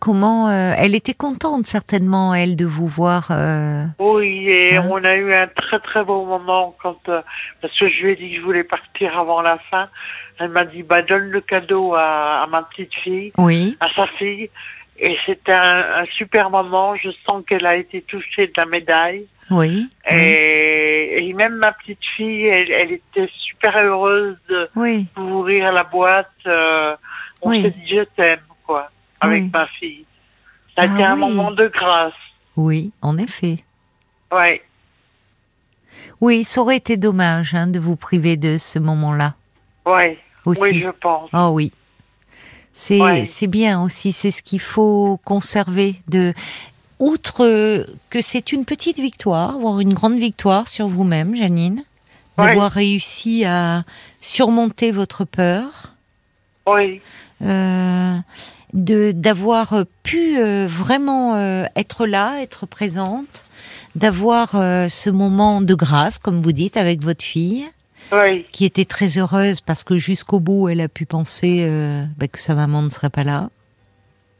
Comment 0.00 0.48
euh, 0.48 0.74
elle 0.76 0.94
était 0.94 1.14
contente 1.14 1.66
certainement 1.66 2.32
elle 2.32 2.54
de 2.54 2.64
vous 2.64 2.86
voir. 2.86 3.28
euh, 3.32 3.84
Oui, 3.98 4.48
et 4.48 4.76
Hein? 4.76 4.86
on 4.88 5.02
a 5.02 5.16
eu 5.16 5.34
un 5.34 5.48
très 5.48 5.80
très 5.80 6.04
beau 6.04 6.24
moment 6.24 6.76
quand 6.80 6.96
euh, 7.08 7.20
parce 7.60 7.76
que 7.76 7.88
je 7.88 8.02
lui 8.04 8.12
ai 8.12 8.16
dit 8.16 8.30
que 8.30 8.36
je 8.36 8.42
voulais 8.44 8.62
partir 8.62 9.18
avant 9.18 9.42
la 9.42 9.58
fin. 9.70 9.88
Elle 10.38 10.50
m'a 10.50 10.64
dit 10.64 10.84
bah 10.84 11.02
donne 11.02 11.30
le 11.30 11.40
cadeau 11.40 11.94
à, 11.94 12.42
à 12.44 12.46
ma 12.46 12.62
petite 12.62 12.94
fille, 13.02 13.32
Oui, 13.38 13.76
à 13.80 13.88
sa 13.96 14.06
fille. 14.18 14.50
Et 15.00 15.16
c'était 15.26 15.52
un, 15.52 16.02
un 16.02 16.04
super 16.16 16.50
moment. 16.50 16.96
Je 16.96 17.10
sens 17.24 17.44
qu'elle 17.46 17.66
a 17.66 17.76
été 17.76 18.02
touchée 18.02 18.46
de 18.48 18.52
la 18.56 18.66
médaille. 18.66 19.26
oui, 19.50 19.88
oui, 20.10 20.16
Et, 20.16 21.32
même 21.36 21.54
ma 21.56 21.72
petite 21.72 22.04
fille, 22.16 22.46
elle, 22.46 22.70
elle 22.72 22.92
était 22.92 23.30
super 23.46 23.76
heureuse 23.78 24.36
de 24.48 24.64
oui. 24.74 25.06
ouvrir 25.16 25.70
la 25.72 25.84
boîte. 25.84 26.30
euh, 26.46 26.96
on 27.42 27.50
Oui. 27.50 27.62
s'est 27.62 27.70
dit 27.70 27.86
je 27.88 28.02
t'aime 28.16 28.40
quoi 28.66 28.90
avec 29.20 29.44
Oui. 29.44 29.50
ma 29.52 29.66
fille. 29.68 30.04
Ça 30.76 30.82
a 30.82 30.86
Ah 30.88 30.94
été 30.94 31.04
un 31.04 31.14
oui. 31.14 31.20
moment 31.20 31.50
de 31.52 31.68
grâce. 31.68 32.12
Oui, 32.56 32.90
en 33.02 33.16
effet. 33.18 33.58
Ouais. 34.32 34.60
Oui, 36.20 36.44
ça 36.44 36.60
aurait 36.60 36.76
été 36.76 36.96
dommage 36.96 37.54
hein, 37.54 37.68
de 37.68 37.78
vous 37.78 37.94
priver 37.96 38.36
de 38.36 38.56
ce 38.58 38.78
moment-là 38.80 39.34
aussi. 40.44 40.60
Oui, 40.60 40.80
je 40.80 40.88
pense. 40.90 41.30
Oh 41.32 41.50
oui. 41.52 41.72
C'est 42.80 43.00
Ouais. 43.02 43.24
c'est 43.24 43.48
bien 43.48 43.82
aussi, 43.82 44.12
c'est 44.12 44.30
ce 44.30 44.40
qu'il 44.40 44.60
faut 44.60 45.18
conserver. 45.24 45.96
De, 46.06 46.32
outre 47.00 47.44
que 48.08 48.20
c'est 48.20 48.52
une 48.52 48.64
petite 48.64 49.00
victoire, 49.00 49.58
voire 49.58 49.80
une 49.80 49.94
grande 49.94 50.16
victoire 50.16 50.68
sur 50.68 50.86
vous-même, 50.86 51.34
Janine, 51.34 51.82
Ouais. 52.38 52.46
d'avoir 52.46 52.70
réussi 52.70 53.44
à 53.44 53.82
surmonter 54.20 54.92
votre 54.92 55.24
peur, 55.24 55.92
Oui. 56.68 57.00
euh, 57.42 58.16
de 58.72 59.10
d'avoir 59.10 59.74
pu 60.04 60.38
euh, 60.38 60.68
vraiment 60.70 61.34
euh, 61.34 61.64
être 61.74 62.06
là, 62.06 62.40
être 62.42 62.64
présente, 62.64 63.42
d'avoir 63.96 64.54
euh, 64.54 64.86
ce 64.86 65.10
moment 65.10 65.60
de 65.60 65.74
grâce, 65.74 66.20
comme 66.20 66.40
vous 66.40 66.52
dites, 66.52 66.76
avec 66.76 67.02
votre 67.02 67.24
fille 67.24 67.66
Oui. 68.12 68.46
qui 68.52 68.64
était 68.64 68.84
très 68.86 69.18
heureuse 69.18 69.60
parce 69.60 69.84
que 69.84 69.96
jusqu'au 69.96 70.40
bout, 70.40 70.68
elle 70.68 70.80
a 70.80 70.88
pu 70.88 71.04
penser 71.04 71.58
euh, 71.60 72.04
bah, 72.16 72.26
que 72.26 72.38
sa 72.38 72.54
maman 72.54 72.82
ne 72.82 72.88
serait 72.88 73.10
pas 73.10 73.24
là. 73.24 73.50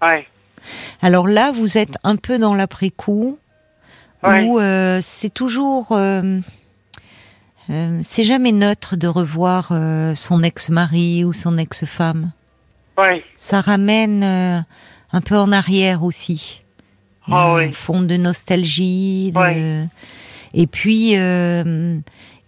Oui. 0.02 0.25
Alors 1.02 1.28
là, 1.28 1.52
vous 1.52 1.76
êtes 1.78 1.96
un 2.02 2.16
peu 2.16 2.38
dans 2.38 2.54
l'après-coup, 2.54 3.38
où 4.25 4.58
euh, 4.58 5.00
c'est 5.02 5.32
toujours... 5.32 5.92
euh, 5.92 6.40
c'est 8.02 8.25
jamais 8.25 8.52
neutre 8.52 8.96
de 8.96 9.06
revoir 9.06 9.72
son 10.14 10.42
ex-mari 10.42 11.25
ou 11.25 11.34
son 11.34 11.58
ex-femme. 11.58 12.32
Oui. 12.96 13.22
Ça 13.37 13.60
ramène 13.60 14.25
un 14.25 15.20
peu 15.20 15.37
en 15.37 15.52
arrière 15.52 16.02
aussi. 16.02 16.62
Ah 17.30 17.52
un 17.52 17.56
oui. 17.56 17.72
fond 17.72 18.00
de 18.00 18.16
nostalgie. 18.16 19.32
de-. 19.32 19.84
Et 20.54 20.66
puis, 20.66 21.14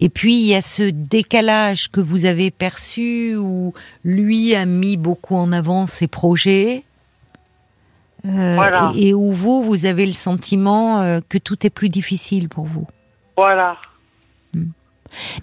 et 0.00 0.08
puis 0.08 0.34
il 0.40 0.46
y 0.46 0.54
a 0.54 0.62
ce 0.62 0.82
décalage 0.90 1.90
que 1.90 2.00
vous 2.00 2.24
avez 2.24 2.50
perçu 2.50 3.36
où 3.36 3.74
lui 4.04 4.54
a 4.54 4.64
mis 4.66 4.96
beaucoup 4.96 5.36
en 5.36 5.52
avant 5.52 5.86
ses 5.86 6.06
projets. 6.06 6.84
euh, 8.26 8.54
Voilà. 8.56 8.92
et, 8.96 9.08
et 9.08 9.14
où 9.14 9.32
vous, 9.32 9.62
vous 9.62 9.84
avez 9.86 10.06
le 10.06 10.12
sentiment 10.12 11.00
euh, 11.00 11.20
que 11.28 11.38
tout 11.38 11.66
est 11.66 11.70
plus 11.70 11.88
difficile 11.90 12.48
pour 12.48 12.64
vous. 12.66 12.86
Voilà. 13.36 13.76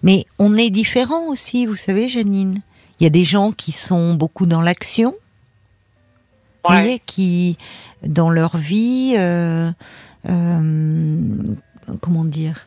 Mais 0.02 0.26
on 0.40 0.56
est 0.56 0.70
différent 0.70 1.28
aussi, 1.28 1.66
vous 1.66 1.76
savez, 1.76 2.08
Janine. 2.08 2.62
Il 3.00 3.04
y 3.04 3.08
a 3.08 3.10
des 3.12 3.24
gens 3.26 3.52
qui 3.52 3.72
sont 3.72 4.14
beaucoup 4.16 4.46
dans 4.46 4.62
l'action, 4.62 5.14
Ouais. 6.68 6.82
voyez, 6.82 7.02
qui, 7.06 7.58
dans 8.06 8.30
leur 8.30 8.58
vie, 8.58 9.14
euh, 9.18 9.72
comment 12.02 12.26
dire, 12.26 12.66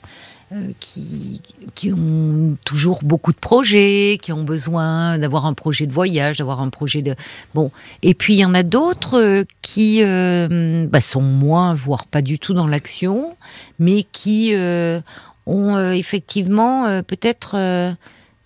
qui, 0.81 1.41
qui 1.77 1.93
ont 1.93 2.57
toujours 2.65 3.01
beaucoup 3.05 3.33
de 3.33 3.39
projets, 3.39 4.19
qui 4.21 4.33
ont 4.33 4.43
besoin 4.43 5.17
d'avoir 5.19 5.47
un 5.47 5.55
projet 5.55 5.87
de 5.87 5.93
voyage, 5.93 6.39
d'avoir 6.39 6.61
un 6.61 6.71
projet 6.71 7.03
de... 7.03 7.15
Bon, 7.55 7.71
et 8.03 8.15
puis 8.15 8.35
il 8.35 8.39
y 8.39 8.45
en 8.45 8.55
a 8.55 8.65
d'autres 8.65 9.21
euh, 9.21 9.45
qui 9.63 10.03
euh, 10.03 10.87
bah, 10.89 11.01
sont 11.01 11.23
moins, 11.23 11.75
voire 11.75 12.07
pas 12.07 12.21
du 12.21 12.41
tout 12.41 12.53
dans 12.53 12.67
l'action, 12.67 13.37
mais 13.79 14.03
qui 14.03 14.55
euh, 14.55 15.01
ont 15.47 15.77
euh, 15.77 15.93
effectivement 15.93 16.87
euh, 16.87 17.03
peut-être 17.03 17.57
euh, 17.57 17.93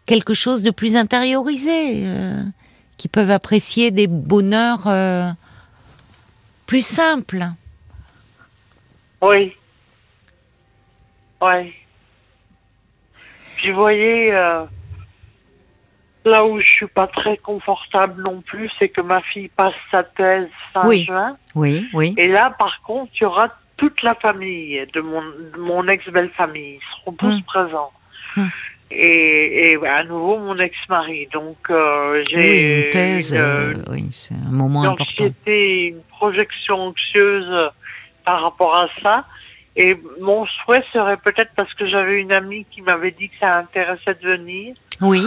quelque 0.04 0.34
chose 0.34 0.62
de 0.62 0.70
plus 0.70 0.96
intériorisé, 0.96 2.06
euh, 2.06 2.42
qui 2.98 3.08
peuvent 3.08 3.30
apprécier 3.30 3.90
des 3.90 4.06
bonheurs 4.06 4.86
euh, 4.88 5.30
plus 6.66 6.84
simples. 6.84 7.46
Oui. 9.22 9.52
Oui. 11.40 11.72
Puis 13.56 13.70
vous 13.70 13.76
voyez, 13.80 14.32
euh, 14.34 14.64
là 16.26 16.44
où 16.44 16.58
je 16.60 16.66
suis 16.66 16.86
pas 16.86 17.06
très 17.06 17.36
confortable 17.38 18.22
non 18.22 18.40
plus, 18.42 18.70
c'est 18.78 18.88
que 18.88 19.00
ma 19.00 19.20
fille 19.22 19.48
passe 19.48 19.74
sa 19.90 20.02
thèse 20.04 20.48
fin 20.72 20.86
Oui. 20.86 21.04
juin. 21.04 21.36
Oui, 21.54 21.86
oui. 21.92 22.14
Et 22.16 22.28
là, 22.28 22.54
par 22.58 22.80
contre, 22.82 23.12
il 23.20 23.22
y 23.22 23.26
aura 23.26 23.48
toute 23.76 24.02
la 24.02 24.14
famille 24.14 24.84
de 24.92 25.00
mon, 25.00 25.20
de 25.22 25.58
mon 25.58 25.86
ex-belle 25.88 26.30
famille. 26.30 26.78
Ils 26.80 27.00
seront 27.00 27.12
tous 27.12 27.36
Mm. 27.38 27.42
présents. 27.42 27.92
Mm. 28.36 28.46
Et, 28.90 29.72
et 29.72 29.86
à 29.86 30.04
nouveau, 30.04 30.38
mon 30.38 30.58
ex-mari. 30.58 31.28
Donc, 31.32 31.56
euh, 31.70 32.18
Oui, 32.18 32.24
j'ai 32.30 32.84
une 32.86 32.90
thèse, 32.90 33.32
une, 33.32 33.38
euh, 33.40 33.74
oui, 33.90 34.08
c'est 34.12 34.34
un 34.34 34.50
moment 34.50 34.84
une 34.84 34.90
important. 34.90 35.24
anxiété, 35.24 35.86
une 35.88 36.02
projection 36.10 36.88
anxieuse 36.88 37.70
par 38.24 38.42
rapport 38.42 38.74
à 38.76 38.88
ça. 39.02 39.24
Et 39.76 39.96
mon 40.20 40.46
souhait 40.46 40.84
serait 40.92 41.16
peut-être 41.16 41.50
parce 41.56 41.72
que 41.74 41.88
j'avais 41.88 42.20
une 42.20 42.30
amie 42.32 42.64
qui 42.70 42.80
m'avait 42.82 43.10
dit 43.10 43.28
que 43.28 43.34
ça 43.40 43.58
intéressait 43.58 44.14
de 44.22 44.28
venir, 44.36 44.74
Oui, 45.00 45.24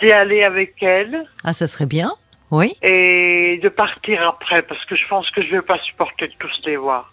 d'y 0.00 0.12
aller 0.12 0.44
avec 0.44 0.74
elle 0.82 1.24
ah, 1.42 1.52
ça 1.52 1.66
serait 1.66 1.86
bien. 1.86 2.12
Oui. 2.50 2.74
et 2.82 3.58
de 3.62 3.68
partir 3.70 4.22
après 4.28 4.60
parce 4.62 4.84
que 4.84 4.94
je 4.94 5.08
pense 5.08 5.28
que 5.30 5.42
je 5.42 5.50
vais 5.52 5.62
pas 5.62 5.78
supporter 5.86 6.28
de 6.28 6.34
tous 6.38 6.60
les 6.66 6.76
voir. 6.76 7.10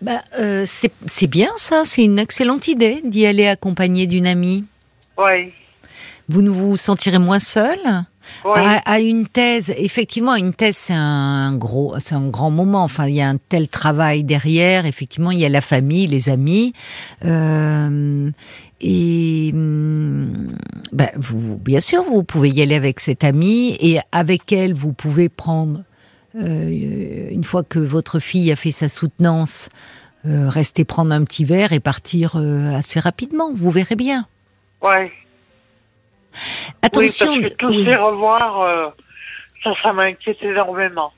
Bah, 0.00 0.22
euh, 0.38 0.64
c'est 0.66 1.26
bien 1.26 1.50
ça, 1.56 1.84
c'est 1.84 2.04
une 2.04 2.18
excellente 2.18 2.68
idée 2.68 3.00
d'y 3.04 3.26
aller 3.26 3.46
accompagné 3.48 4.06
d'une 4.06 4.26
amie. 4.26 4.64
Oui, 5.16 5.52
Vous 6.28 6.42
ne 6.42 6.50
vous 6.50 6.76
sentirez 6.76 7.18
moins 7.18 7.38
seul. 7.38 7.78
Oui, 8.44 8.52
À, 8.56 8.78
à 8.84 9.00
une 9.00 9.26
thèse, 9.26 9.72
effectivement, 9.76 10.34
une 10.34 10.52
thèse 10.52 10.76
c'est 10.76 10.94
un 10.94 11.54
gros, 11.54 11.94
c'est 11.98 12.14
un 12.14 12.28
grand 12.28 12.50
moment. 12.50 12.84
Enfin, 12.84 13.06
il 13.06 13.14
y 13.14 13.20
a 13.20 13.28
un 13.28 13.36
tel 13.36 13.68
travail 13.68 14.24
derrière. 14.24 14.86
Effectivement, 14.86 15.30
il 15.30 15.38
y 15.38 15.44
a 15.44 15.48
la 15.48 15.60
famille, 15.60 16.06
les 16.06 16.28
amis, 16.28 16.72
euh, 17.24 18.30
et 18.80 19.50
hum, 19.54 20.56
ben, 20.92 21.10
vous, 21.16 21.56
bien 21.56 21.80
sûr, 21.80 22.04
vous 22.04 22.22
pouvez 22.22 22.50
y 22.50 22.62
aller 22.62 22.74
avec 22.74 23.00
cette 23.00 23.24
amie 23.24 23.76
et 23.80 24.00
avec 24.12 24.52
elle, 24.52 24.74
vous 24.74 24.92
pouvez 24.92 25.28
prendre 25.28 25.82
euh, 26.36 27.28
une 27.30 27.44
fois 27.44 27.62
que 27.62 27.78
votre 27.78 28.18
fille 28.18 28.52
a 28.52 28.56
fait 28.56 28.72
sa 28.72 28.88
soutenance, 28.88 29.68
euh, 30.26 30.48
rester 30.48 30.84
prendre 30.84 31.14
un 31.14 31.24
petit 31.24 31.44
verre 31.44 31.72
et 31.72 31.80
partir 31.80 32.36
assez 32.36 33.00
rapidement. 33.00 33.52
Vous 33.54 33.70
verrez 33.70 33.96
bien. 33.96 34.26
oui. 34.82 35.10
Attention. 36.82 37.26
oui, 37.32 37.40
parce 37.42 37.52
que 37.52 37.56
tous 37.58 37.68
oui. 37.68 37.84
les 37.84 37.96
revoir, 37.96 38.60
euh, 38.62 38.88
ça, 39.62 39.70
ça 39.82 39.92
m'inquiète 39.92 40.38
énormément. 40.42 41.12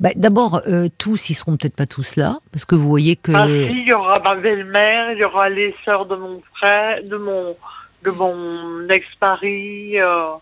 Bah, 0.00 0.10
D'abord, 0.16 0.60
euh, 0.66 0.88
tous, 0.98 1.30
ils 1.30 1.34
seront 1.34 1.56
peut-être 1.56 1.76
pas 1.76 1.86
tous 1.86 2.16
là, 2.16 2.38
parce 2.52 2.64
que 2.64 2.74
vous 2.74 2.88
voyez 2.88 3.16
que. 3.16 3.32
Ah 3.34 3.46
si, 3.46 3.52
il 3.80 3.86
y 3.86 3.92
aura 3.92 4.18
ma 4.18 4.34
belle-mère, 4.34 5.12
il 5.12 5.18
y 5.18 5.24
aura 5.24 5.48
les 5.48 5.74
sœurs 5.84 6.04
de 6.06 6.16
mon 6.16 6.42
frère, 6.56 7.02
de 7.04 7.16
mon, 7.16 7.56
de 8.04 8.10
mon 8.10 8.88
ex-mari. 8.88 9.98
euh, 9.98 10.32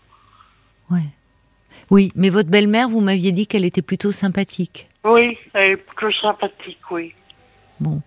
Ouais. 0.89 1.03
Oui, 1.89 2.11
mais 2.15 2.29
votre 2.29 2.49
belle-mère, 2.49 2.89
vous 2.89 2.99
m'aviez 2.99 3.31
dit 3.31 3.47
qu'elle 3.47 3.63
était 3.63 3.81
plutôt 3.81 4.11
sympathique. 4.11 4.87
Oui, 5.05 5.37
elle 5.53 5.71
est 5.71 5.77
plutôt 5.77 6.11
sympathique, 6.21 6.79
oui. 6.91 7.13
Bon. 7.79 8.01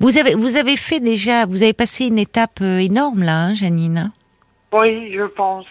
Vous 0.00 0.18
avez, 0.18 0.34
vous 0.34 0.56
avez 0.56 0.76
fait 0.76 1.00
déjà, 1.00 1.46
vous 1.46 1.62
avez 1.62 1.72
passé 1.72 2.06
une 2.06 2.18
étape 2.18 2.60
euh, 2.62 2.78
énorme 2.78 3.22
là, 3.22 3.44
hein, 3.46 3.54
Janine 3.54 3.98
hein? 3.98 4.12
Oui, 4.72 5.12
je 5.12 5.26
pense. 5.34 5.66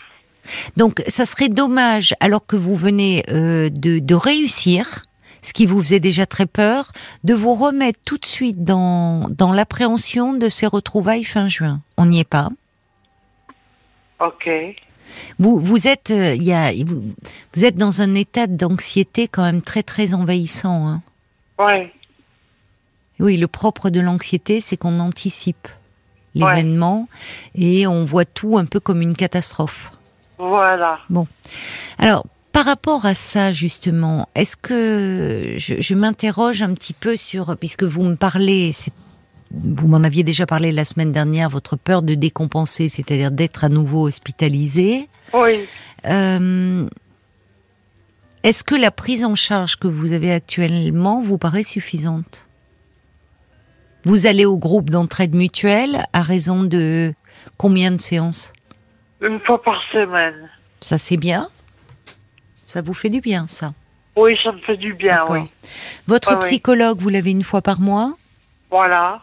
Donc, 0.77 1.03
ça 1.07 1.25
serait 1.25 1.49
dommage, 1.49 2.13
alors 2.19 2.45
que 2.45 2.55
vous 2.55 2.75
venez 2.75 3.23
euh, 3.29 3.69
de, 3.69 3.99
de 3.99 4.15
réussir, 4.15 5.05
ce 5.41 5.53
qui 5.53 5.65
vous 5.65 5.79
faisait 5.79 5.99
déjà 5.99 6.25
très 6.25 6.45
peur, 6.45 6.91
de 7.23 7.33
vous 7.33 7.55
remettre 7.55 7.99
tout 8.05 8.17
de 8.17 8.25
suite 8.25 8.63
dans, 8.63 9.27
dans 9.29 9.51
l'appréhension 9.51 10.33
de 10.33 10.49
ces 10.49 10.65
retrouvailles 10.65 11.23
fin 11.23 11.47
juin. 11.47 11.81
On 11.97 12.07
n'y 12.07 12.19
est 12.19 12.29
pas. 12.29 12.49
Ok. 14.19 14.49
Vous, 15.39 15.59
vous 15.59 15.87
êtes, 15.87 16.11
euh, 16.11 16.35
y 16.35 16.51
a, 16.51 16.71
vous, 16.83 17.03
vous 17.53 17.65
êtes 17.65 17.75
dans 17.75 18.01
un 18.01 18.15
état 18.15 18.47
d'anxiété 18.47 19.27
quand 19.27 19.43
même 19.43 19.61
très 19.61 19.83
très 19.83 20.13
envahissant. 20.13 20.87
Hein. 20.87 21.01
Ouais. 21.59 21.93
Oui, 23.19 23.37
le 23.37 23.47
propre 23.47 23.89
de 23.89 23.99
l'anxiété, 23.99 24.59
c'est 24.59 24.77
qu'on 24.77 24.99
anticipe 24.99 25.67
l'événement 26.33 27.07
et 27.55 27.87
on 27.87 28.03
voit 28.03 28.25
tout 28.25 28.57
un 28.57 28.65
peu 28.65 28.79
comme 28.81 29.01
une 29.01 29.15
catastrophe. 29.15 29.91
Voilà. 30.37 30.99
Bon. 31.09 31.27
Alors, 31.97 32.25
par 32.51 32.65
rapport 32.65 33.05
à 33.05 33.13
ça, 33.13 33.53
justement, 33.53 34.27
est-ce 34.35 34.57
que 34.57 35.55
je, 35.57 35.75
je 35.79 35.95
m'interroge 35.95 36.61
un 36.61 36.73
petit 36.73 36.91
peu 36.93 37.15
sur, 37.15 37.55
puisque 37.57 37.83
vous 37.83 38.03
me 38.03 38.15
parlez, 38.15 38.71
c'est- 38.73 38.91
vous 39.51 39.87
m'en 39.87 40.03
aviez 40.03 40.23
déjà 40.23 40.45
parlé 40.45 40.73
la 40.73 40.83
semaine 40.83 41.13
dernière, 41.13 41.49
votre 41.49 41.77
peur 41.77 42.01
de 42.01 42.15
décompenser, 42.15 42.89
c'est-à-dire 42.89 43.31
d'être 43.31 43.63
à 43.63 43.69
nouveau 43.69 44.05
hospitalisé. 44.07 45.07
Oui. 45.33 45.61
Euh, 46.05 46.85
est-ce 48.43 48.63
que 48.65 48.75
la 48.75 48.91
prise 48.91 49.23
en 49.23 49.35
charge 49.35 49.77
que 49.77 49.87
vous 49.87 50.11
avez 50.11 50.33
actuellement 50.33 51.21
vous 51.21 51.37
paraît 51.37 51.63
suffisante? 51.63 52.44
Vous 54.05 54.27
allez 54.27 54.45
au 54.45 54.57
groupe 54.57 54.89
d'entraide 54.89 55.33
mutuelle 55.33 56.05
à 56.13 56.21
raison 56.21 56.63
de 56.63 57.13
combien 57.57 57.91
de 57.91 57.99
séances 57.99 58.53
Une 59.21 59.39
fois 59.39 59.61
par 59.61 59.81
semaine. 59.91 60.49
Ça 60.79 60.97
c'est 60.97 61.17
bien 61.17 61.49
Ça 62.65 62.81
vous 62.81 62.93
fait 62.93 63.09
du 63.09 63.19
bien 63.21 63.47
ça 63.47 63.73
Oui, 64.15 64.37
ça 64.43 64.51
me 64.51 64.59
fait 64.59 64.77
du 64.77 64.93
bien, 64.93 65.25
oui. 65.29 65.39
Votre 66.07 66.37
psychologue, 66.39 66.99
vous 66.99 67.09
l'avez 67.09 67.31
une 67.31 67.43
fois 67.43 67.61
par 67.61 67.79
mois 67.81 68.13
Voilà. 68.69 69.21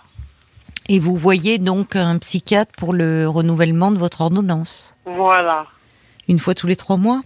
et 0.89 0.99
vous 0.99 1.17
voyez 1.17 1.59
donc 1.59 1.95
un 1.95 2.19
psychiatre 2.19 2.73
pour 2.77 2.93
le 2.93 3.29
renouvellement 3.29 3.93
de 3.93 3.99
votre 3.99 4.21
ordonnance. 4.23 4.97
Voilà. 5.07 5.67
Une 6.29 6.39
fois 6.41 6.55
tous 6.55 6.67
les 6.67 6.77
trois 6.77 6.97
mois 6.97 7.23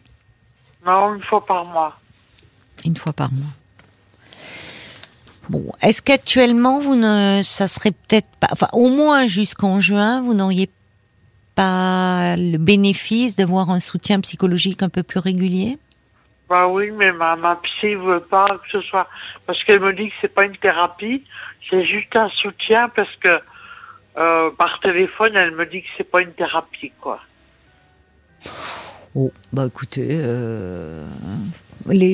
Non, 0.84 1.14
une 1.14 1.22
fois 1.22 1.44
par 1.46 1.64
mois. 1.64 1.98
Une 2.84 2.96
fois 2.96 3.12
par 3.14 3.32
mois. 3.32 3.48
Bon, 5.48 5.72
est-ce 5.80 6.02
qu'actuellement, 6.02 6.80
vous 6.80 6.96
ne, 6.96 7.40
ça 7.42 7.68
serait 7.68 7.92
peut-être 7.92 8.26
pas, 8.40 8.48
enfin, 8.50 8.68
au 8.72 8.88
moins 8.88 9.26
jusqu'en 9.26 9.78
juin, 9.80 10.22
vous 10.22 10.34
n'auriez 10.34 10.68
pas 11.54 12.36
le 12.36 12.58
bénéfice 12.58 13.36
d'avoir 13.36 13.70
un 13.70 13.80
soutien 13.80 14.20
psychologique 14.20 14.82
un 14.82 14.88
peu 14.88 15.02
plus 15.02 15.20
régulier? 15.20 15.78
Bah 16.48 16.68
oui, 16.68 16.90
mais 16.92 17.12
ma, 17.12 17.34
ma 17.36 17.56
psy 17.56 17.94
veut 17.94 18.20
pas 18.20 18.46
que 18.48 18.70
ce 18.70 18.80
soit 18.82 19.08
parce 19.46 19.62
qu'elle 19.64 19.80
me 19.80 19.92
dit 19.92 20.08
que 20.08 20.14
c'est 20.20 20.32
pas 20.32 20.44
une 20.44 20.56
thérapie, 20.56 21.24
c'est 21.68 21.84
juste 21.84 22.14
un 22.14 22.28
soutien 22.28 22.88
parce 22.90 23.14
que 23.16 23.40
euh, 24.18 24.50
par 24.50 24.80
téléphone, 24.80 25.32
elle 25.34 25.52
me 25.52 25.66
dit 25.66 25.82
que 25.82 25.88
c'est 25.96 26.10
pas 26.10 26.22
une 26.22 26.32
thérapie, 26.32 26.92
quoi. 27.00 27.20
Oh, 29.14 29.32
bah 29.52 29.66
écoutez, 29.66 30.08
euh, 30.10 31.04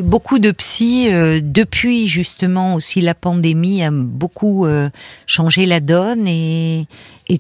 beaucoup 0.03 0.39
de 0.39 0.51
psy, 0.51 1.09
euh, 1.11 1.41
depuis 1.43 2.07
justement 2.07 2.75
aussi 2.75 3.01
la 3.01 3.15
pandémie, 3.15 3.83
a 3.83 3.91
beaucoup 3.91 4.67
euh, 4.67 4.91
changé 5.27 5.67
la 5.67 5.81
donne 5.81 6.27
et, 6.27 6.87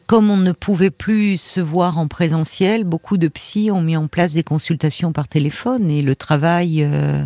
comme 0.07 0.31
on 0.31 0.39
ne 0.39 0.53
pouvait 0.53 0.91
plus 0.91 1.37
se 1.37 1.61
voir 1.61 1.99
en 1.99 2.09
présentiel, 2.09 2.85
beaucoup 2.85 3.19
de 3.19 3.29
psy 3.29 3.71
ont 3.71 3.83
mis 3.83 3.97
en 3.97 4.09
place 4.09 4.33
des 4.33 4.43
consultations 4.43 5.13
par 5.13 5.29
téléphone 5.29 5.91
et 5.91 6.01
le 6.01 6.17
travail, 6.17 6.83
euh, 6.83 7.25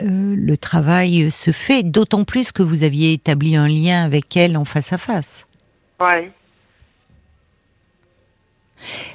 le 0.00 0.56
travail 0.56 1.30
se 1.30 1.50
fait. 1.50 1.82
D'autant 1.82 2.24
plus 2.24 2.52
que 2.52 2.62
vous 2.62 2.82
aviez 2.82 3.14
établi 3.14 3.56
un 3.56 3.68
lien 3.68 4.04
avec 4.04 4.36
elle 4.36 4.56
en 4.58 4.66
face 4.66 4.92
à 4.92 4.98
face. 4.98 5.46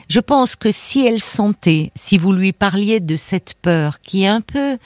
Je 0.09 0.19
pense 0.19 0.55
que 0.55 0.71
si 0.71 1.05
elle 1.05 1.19
sentait, 1.19 1.91
si 1.95 2.17
vous 2.17 2.33
lui 2.33 2.51
parliez 2.53 2.99
de 2.99 3.15
cette 3.17 3.53
peur 3.55 3.99
qui 4.01 4.23
est 4.23 4.27
un 4.27 4.41
peu, 4.41 4.77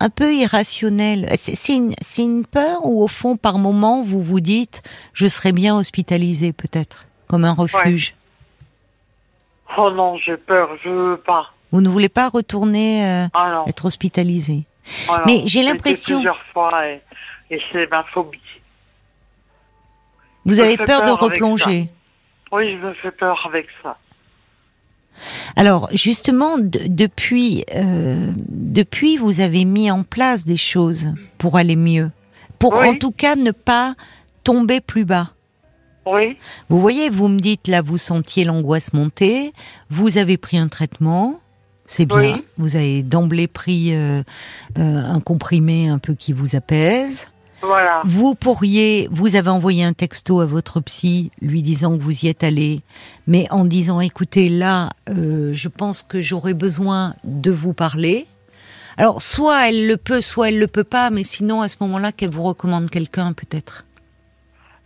un 0.00 0.10
peu 0.10 0.34
irrationnelle, 0.34 1.28
c'est 1.36 1.74
une, 1.74 2.44
peur 2.46 2.84
ou 2.84 3.02
au 3.02 3.08
fond, 3.08 3.36
par 3.36 3.58
moment, 3.58 4.02
vous 4.02 4.22
vous 4.22 4.40
dites, 4.40 4.82
je 5.12 5.26
serais 5.26 5.52
bien 5.52 5.76
hospitalisée 5.76 6.52
peut-être, 6.52 7.06
comme 7.28 7.44
un 7.44 7.52
refuge? 7.52 8.14
Oh 9.76 9.90
non, 9.90 10.18
j'ai 10.18 10.36
peur, 10.36 10.70
je 10.84 10.90
veux 10.90 11.16
pas. 11.16 11.52
Vous 11.70 11.80
ne 11.80 11.88
voulez 11.88 12.10
pas 12.10 12.28
retourner 12.28 13.06
euh, 13.06 13.26
Ah 13.32 13.64
être 13.66 13.86
hospitalisée. 13.86 14.64
ah. 15.08 15.22
Mais 15.26 15.42
j'ai 15.46 15.62
l'impression- 15.62 16.16
plusieurs 16.16 16.42
fois 16.52 16.86
et, 16.86 17.00
et 17.50 17.60
c'est 17.72 17.90
ma 17.90 18.04
phobie. 18.04 18.38
Vous 20.44 20.60
avez 20.60 20.76
peur 20.76 21.02
de 21.02 21.06
peur 21.06 21.22
avec 21.22 21.34
replonger. 21.34 21.88
Oui, 22.50 22.72
je 22.72 22.86
me 22.86 22.92
fais 22.94 23.10
peur 23.12 23.40
avec 23.46 23.68
ça. 23.82 23.96
Alors 25.56 25.88
justement, 25.92 26.58
de- 26.58 26.80
depuis, 26.88 27.64
euh, 27.74 28.32
depuis, 28.48 29.16
vous 29.16 29.40
avez 29.40 29.64
mis 29.64 29.90
en 29.90 30.02
place 30.02 30.44
des 30.44 30.56
choses 30.56 31.08
pour 31.38 31.56
aller 31.56 31.76
mieux, 31.76 32.10
pour 32.58 32.74
Oui. 32.74 32.88
en 32.88 32.94
tout 32.94 33.12
cas 33.12 33.36
ne 33.36 33.50
pas 33.50 33.94
tomber 34.44 34.80
plus 34.80 35.04
bas. 35.04 35.30
Oui, 36.04 36.36
Vous 36.68 36.80
voyez, 36.80 37.10
vous 37.10 37.28
me 37.28 37.38
dites 37.38 37.68
là, 37.68 37.80
vous 37.80 37.96
sentiez 37.98 38.44
l'angoisse 38.44 38.92
monter, 38.92 39.52
vous 39.88 40.18
avez 40.18 40.36
pris 40.36 40.58
un 40.58 40.66
traitement, 40.66 41.38
c'est 41.86 42.06
bien, 42.06 42.16
Oui. 42.18 42.44
vous 42.58 42.74
avez 42.74 43.04
d'emblée 43.04 43.46
pris 43.46 43.94
euh, 43.94 44.22
euh, 44.78 45.04
un 45.04 45.20
comprimé 45.20 45.86
un 45.88 45.98
peu 45.98 46.14
qui 46.14 46.32
vous 46.32 46.56
apaise. 46.56 47.28
Voilà. 47.62 48.02
Vous 48.04 48.34
pourriez, 48.34 49.08
vous 49.10 49.36
avez 49.36 49.48
envoyé 49.50 49.84
un 49.84 49.92
texto 49.92 50.40
à 50.40 50.46
votre 50.46 50.80
psy 50.80 51.30
lui 51.40 51.62
disant 51.62 51.96
que 51.96 52.02
vous 52.02 52.24
y 52.24 52.28
êtes 52.28 52.44
allé, 52.44 52.80
mais 53.26 53.46
en 53.50 53.64
disant 53.64 54.00
écoutez 54.00 54.48
là, 54.48 54.90
euh, 55.08 55.50
je 55.54 55.68
pense 55.68 56.02
que 56.02 56.20
j'aurais 56.20 56.54
besoin 56.54 57.14
de 57.24 57.50
vous 57.50 57.72
parler. 57.74 58.26
Alors 58.98 59.22
soit 59.22 59.68
elle 59.68 59.86
le 59.86 59.96
peut, 59.96 60.20
soit 60.20 60.48
elle 60.48 60.58
le 60.58 60.66
peut 60.66 60.84
pas, 60.84 61.10
mais 61.10 61.24
sinon 61.24 61.60
à 61.62 61.68
ce 61.68 61.76
moment-là 61.80 62.12
qu'elle 62.12 62.30
vous 62.30 62.42
recommande 62.42 62.90
quelqu'un 62.90 63.32
peut-être. 63.32 63.84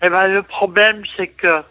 Eh 0.02 0.08
ben, 0.10 0.26
le 0.28 0.42
problème, 0.42 1.02
c'est 1.16 1.28
que 1.28 1.62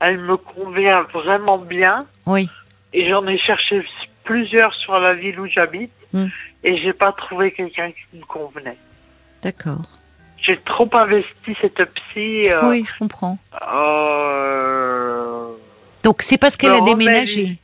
elle 0.00 0.18
me 0.18 0.36
convient 0.36 1.02
vraiment 1.12 1.58
bien 1.58 2.06
Oui. 2.26 2.48
et 2.92 3.08
j'en 3.10 3.26
ai 3.26 3.38
cherché 3.38 3.84
plusieurs 4.24 4.72
sur 4.74 4.98
la 4.98 5.14
ville 5.14 5.38
où 5.40 5.46
j'habite 5.46 5.90
Hmm. 6.14 6.26
et 6.62 6.76
j'ai 6.82 6.92
pas 6.92 7.10
trouvé 7.12 7.52
quelqu'un 7.52 7.90
qui 7.90 8.18
me 8.18 8.22
convenait. 8.26 8.76
D'accord. 9.42 9.80
J'ai 10.42 10.60
trop 10.64 10.88
investi 10.92 11.56
cette 11.60 11.82
psy. 11.94 12.44
euh, 12.50 12.68
Oui, 12.68 12.84
je 12.84 12.98
comprends. 12.98 13.38
euh, 13.72 15.48
Donc 16.02 16.22
c'est 16.22 16.38
parce 16.38 16.56
qu'elle 16.56 16.72
a 16.72 16.80
déménagé. 16.80 17.58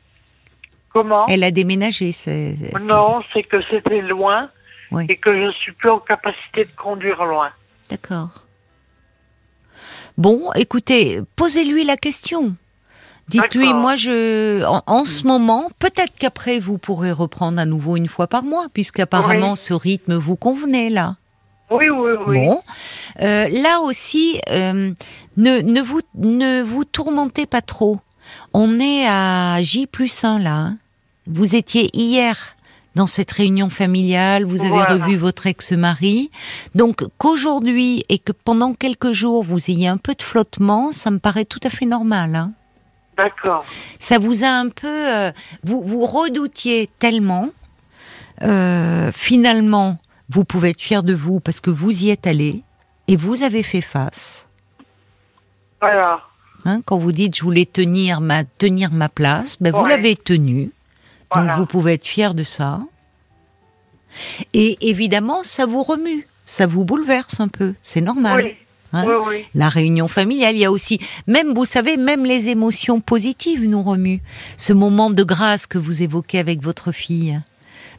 Comment? 0.93 1.27
Elle 1.27 1.45
a 1.45 1.51
déménagé. 1.51 2.13
c'est- 2.13 2.55
Non, 2.89 3.21
c'est 3.33 3.43
que 3.43 3.57
c'était 3.71 4.01
loin 4.01 4.49
Oui. 4.93 5.07
et 5.09 5.17
que 5.17 5.33
je 5.35 5.51
suis 5.59 5.73
plus 5.73 5.91
en 5.91 5.99
capacité 5.99 6.65
de 6.65 6.71
conduire 6.77 7.25
loin. 7.25 7.51
D'accord. 7.91 8.45
Bon, 10.17 10.51
écoutez, 10.55 11.21
posez-lui 11.37 11.85
la 11.85 11.97
question. 11.97 12.55
Dites-lui, 13.29 13.75
moi, 13.75 13.95
je, 13.95 14.65
en, 14.65 14.83
en 14.87 15.05
ce 15.05 15.27
moment, 15.27 15.69
peut-être 15.79 16.15
qu'après 16.19 16.59
vous 16.59 16.79
pourrez 16.79 17.13
reprendre 17.13 17.61
à 17.61 17.67
nouveau 17.67 17.97
une 17.97 18.09
fois 18.09 18.27
par 18.27 18.43
mois, 18.43 18.67
puisqu'apparemment 18.73 19.51
Oui. 19.53 19.57
ce 19.59 19.75
rythme 19.75 20.15
vous 20.15 20.37
convenait 20.37 20.89
là. 20.89 21.17
Oui, 21.71 21.89
oui, 21.91 22.13
oui. 22.27 22.39
Bon, 22.47 22.63
Euh, 23.21 23.47
là 23.51 23.81
aussi, 23.81 24.41
euh, 24.51 24.93
ne, 25.37 25.61
ne 25.61 25.81
vous 25.83 26.01
ne 26.15 26.63
vous 26.63 26.85
tourmentez 26.85 27.47
pas 27.47 27.61
trop. 27.63 28.01
On 28.53 28.79
est 28.81 29.07
à 29.07 29.59
J 29.63 29.87
plus 29.87 30.25
1 30.25 30.39
là. 30.39 30.55
hein. 30.55 30.79
Vous 31.27 31.55
étiez 31.57 31.91
hier 31.95 32.55
dans 32.95 33.07
cette 33.07 33.31
réunion 33.33 33.69
familiale, 33.71 34.45
vous 34.45 34.61
avez 34.63 34.71
Voilà. 34.71 34.95
revu 34.95 35.17
votre 35.17 35.47
ex-mari. 35.47 36.31
Donc 36.75 37.05
qu'aujourd'hui 37.19 38.03
et 38.09 38.19
que 38.19 38.33
pendant 38.33 38.73
quelques 38.75 39.13
jours 39.13 39.43
vous 39.45 39.71
ayez 39.71 39.89
un 39.89 39.99
peu 39.99 40.15
de 40.15 40.23
flottement, 40.23 40.91
ça 40.91 41.11
me 41.11 41.19
paraît 41.19 41.45
tout 41.45 41.61
à 41.65 41.71
fait 41.71 41.87
normal. 41.87 42.35
hein. 42.35 42.53
D'accord. 43.17 43.65
Ça 43.99 44.19
vous 44.19 44.43
a 44.45 44.49
un 44.49 44.69
peu, 44.69 44.87
euh, 44.89 45.33
vous 45.65 45.83
vous 45.83 46.07
redoutiez 46.07 46.89
tellement. 46.99 47.49
euh, 48.43 49.11
finalement, 49.13 49.99
vous 50.31 50.45
pouvez 50.45 50.71
être 50.71 50.81
fier 50.81 51.03
de 51.03 51.15
vous 51.15 51.41
parce 51.41 51.61
que 51.61 51.71
vous 51.71 52.05
y 52.05 52.11
êtes 52.11 52.27
allé 52.27 52.63
et 53.07 53.17
vous 53.17 53.43
avez 53.43 53.63
fait 53.63 53.81
face. 53.81 54.47
Voilà. 55.81 56.21
Hein, 56.65 56.83
quand 56.85 56.99
vous 56.99 57.13
dites 57.13 57.37
je 57.37 57.43
voulais 57.43 57.67
tenir 57.67 58.21
ma 58.21 58.45
tenir 58.45 58.91
ma 58.93 59.09
place, 59.09 59.57
ben 59.61 59.73
vous 59.73 59.87
l'avez 59.87 60.17
tenue. 60.17 60.71
Donc 61.35 61.51
vous 61.53 61.67
pouvez 61.67 61.95
être 61.95 62.07
fier 62.07 62.35
de 62.35 62.43
ça. 62.43 62.81
Et 64.55 64.77
évidemment, 64.89 65.43
ça 65.43 65.67
vous 65.67 65.83
remue, 65.83 66.27
ça 66.47 66.67
vous 66.67 66.85
bouleverse 66.85 67.41
un 67.41 67.49
peu, 67.49 67.75
c'est 67.83 68.01
normal. 68.01 68.43
Oui. 68.45 68.55
hein. 68.93 69.05
Oui, 69.07 69.15
oui. 69.29 69.45
La 69.55 69.69
réunion 69.69 70.09
familiale, 70.09 70.55
il 70.57 70.61
y 70.61 70.65
a 70.65 70.73
aussi, 70.73 70.99
même 71.27 71.53
vous 71.55 71.67
savez, 71.67 71.97
même 71.97 72.25
les 72.25 72.49
émotions 72.49 73.01
positives 73.01 73.69
nous 73.69 73.83
remuent. 73.83 74.23
Ce 74.57 74.73
moment 74.73 75.11
de 75.11 75.23
grâce 75.23 75.67
que 75.67 75.79
vous 75.79 76.03
évoquez 76.03 76.39
avec 76.39 76.63
votre 76.63 76.91
fille, 76.91 77.39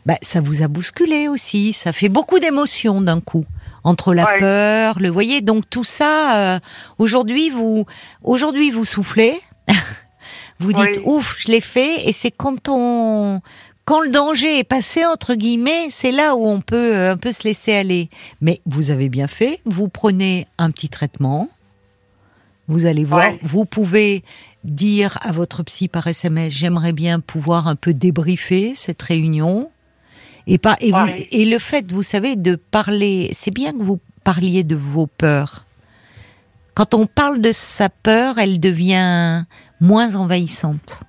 bah, 0.06 0.18
ça 0.22 0.42
vous 0.42 0.64
a 0.64 0.68
bousculé 0.68 1.28
aussi. 1.28 1.74
Ça 1.74 1.92
fait 1.92 2.10
beaucoup 2.10 2.40
d'émotions 2.40 3.02
d'un 3.02 3.20
coup. 3.22 3.46
Entre 3.84 4.14
la 4.14 4.26
Ouais. 4.26 4.38
peur, 4.40 5.00
le 5.00 5.10
voyez, 5.10 5.42
donc 5.42 5.70
tout 5.70 5.84
ça. 5.84 6.36
euh, 6.56 6.60
aujourd'hui, 6.98 7.50
vous, 7.50 7.86
aujourd'hui, 8.24 8.72
vous 8.72 8.86
soufflez. 8.86 9.40
vous 10.60 10.74
dites 10.74 10.98
Oui. 10.98 11.04
ouf, 11.06 11.38
je 11.40 11.48
l'ai 11.52 11.62
fait. 11.62 12.08
Et 12.08 12.12
c'est 12.12 12.32
quand 12.32 12.68
on, 12.70 13.42
quand 13.86 14.02
le 14.02 14.10
danger 14.10 14.60
est 14.60 14.64
passé 14.66 15.06
entre 15.06 15.34
guillemets, 15.36 15.88
c'est 15.90 16.12
là 16.12 16.36
où 16.36 16.46
on 16.46 16.60
peut 16.62 16.96
euh, 16.96 17.14
un 17.14 17.18
peu 17.18 17.32
se 17.32 17.44
laisser 17.44 17.74
aller. 17.74 18.10
Mais 18.42 18.62
vous 18.66 18.92
avez 18.92 19.08
bien 19.10 19.28
fait. 19.28 19.62
Vous 19.66 19.88
prenez 19.88 20.48
un 20.58 20.72
petit 20.72 20.90
traitement. 20.90 21.50
Vous 22.68 22.86
allez 22.86 23.06
voir. 23.06 23.32
Ouais. 23.32 23.40
Vous 23.44 23.66
pouvez 23.66 24.24
dire 24.66 25.18
à 25.22 25.32
votre 25.32 25.64
psy 25.64 25.88
par 25.88 26.06
SMS 26.08 26.52
j'aimerais 26.52 26.92
bien 26.92 27.20
pouvoir 27.22 27.68
un 27.68 27.76
peu 27.76 27.94
débriefer 27.94 28.74
cette 28.76 29.02
réunion. 29.02 29.72
Et, 30.52 30.58
pas, 30.58 30.76
et, 30.82 30.92
vous- 30.92 30.98
Ouais. 30.98 31.28
et 31.32 31.46
le 31.46 31.60
fait, 31.60 31.92
vous 31.92 32.02
savez, 32.04 32.36
de 32.36 32.56
parler, 32.56 33.30
c'est 33.34 33.52
bien 33.52 33.72
que 33.72 33.84
vous 33.84 34.00
parliez 34.24 34.64
de 34.64 34.76
vos 34.76 35.06
peurs. 35.08 35.66
Quand 36.74 36.94
on 36.94 37.06
parle 37.06 37.40
de 37.40 37.52
sa 37.52 37.90
peur, 37.90 38.38
elle 38.40 38.60
devient 38.60 39.44
moins 39.80 40.16
envahissante. 40.16 41.04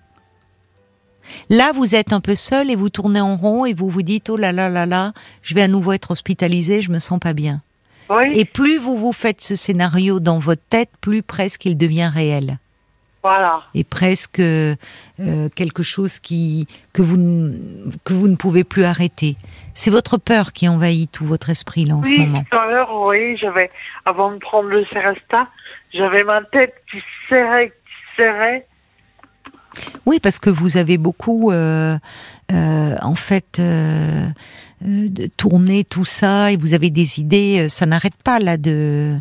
Là, 1.49 1.73
vous 1.73 1.95
êtes 1.95 2.13
un 2.13 2.21
peu 2.21 2.35
seul 2.35 2.71
et 2.71 2.77
vous 2.77 2.91
tournez 2.91 3.21
en 3.21 3.37
rond 3.37 3.65
et 3.65 3.73
vous 3.73 3.89
vous 3.89 4.03
dites 4.03 4.29
oh 4.31 4.37
là 4.37 4.53
là 4.53 4.69
là 4.69 4.85
là, 4.85 5.13
je 5.43 5.55
vais 5.55 5.63
à 5.63 5.69
nouveau 5.69 5.93
être 5.93 6.11
hospitalisé, 6.11 6.81
je 6.81 6.91
me 6.91 6.99
sens 6.99 7.21
pas 7.21 7.33
bien. 7.33 7.63
Oui, 8.11 8.33
Et 8.35 8.45
plus 8.45 8.79
vous 8.79 8.97
vous 8.97 9.13
faites 9.13 9.41
ce 9.41 9.55
scénario 9.55 10.19
dans 10.19 10.41
votre 10.41 10.63
tête, 10.69 10.91
plus 11.01 11.23
presque 11.23 11.65
il 11.67 11.77
devient 11.77 12.11
réel 12.13 12.59
voilà. 13.23 13.63
et 13.75 13.85
presque 13.85 14.41
euh, 14.41 14.75
quelque 15.55 15.83
chose 15.83 16.19
qui 16.19 16.67
que 16.93 17.03
vous 17.03 17.17
ne- 17.19 17.53
que 18.05 18.13
vous 18.15 18.29
ne 18.29 18.37
pouvez 18.37 18.65
plus 18.65 18.85
arrêter. 18.85 19.37
C'est 19.75 19.91
votre 19.91 20.17
peur 20.19 20.53
qui 20.53 20.69
envahit 20.69 21.11
tout 21.13 21.25
votre 21.27 21.51
esprit 21.51 21.85
là 21.85 21.97
en 21.97 22.03
ce 22.05 22.11
Oui, 22.11 22.19
moment. 22.19 22.45
tout 22.51 22.57
à 22.59 22.67
l'heure, 22.67 22.91
oui, 23.07 23.37
j'avais, 23.39 23.71
avant 24.07 24.33
de 24.33 24.39
prendre 24.39 24.69
le 24.69 24.85
Seresta, 24.93 25.49
j'avais 25.93 26.25
ma 26.25 26.43
tête 26.45 26.75
qui 26.91 26.99
serrait, 27.29 27.69
qui 27.71 28.23
serrait. 28.23 28.67
Oui, 30.07 30.19
parce 30.21 30.39
que 30.39 30.51
vous 30.51 30.77
avez 30.79 30.99
beaucoup, 30.99 31.53
euh, 31.53 31.97
euh, 32.53 32.97
en 33.03 33.15
fait, 33.15 33.59
euh, 33.61 34.27
tourné 35.37 35.85
tout 35.85 36.05
ça 36.05 36.51
et 36.53 36.57
vous 36.57 36.75
avez 36.75 36.91
des 36.91 37.21
idées. 37.21 37.69
Ça 37.69 37.87
n'arrête 37.87 38.17
pas 38.25 38.39
là 38.39 38.57
de 38.57 39.17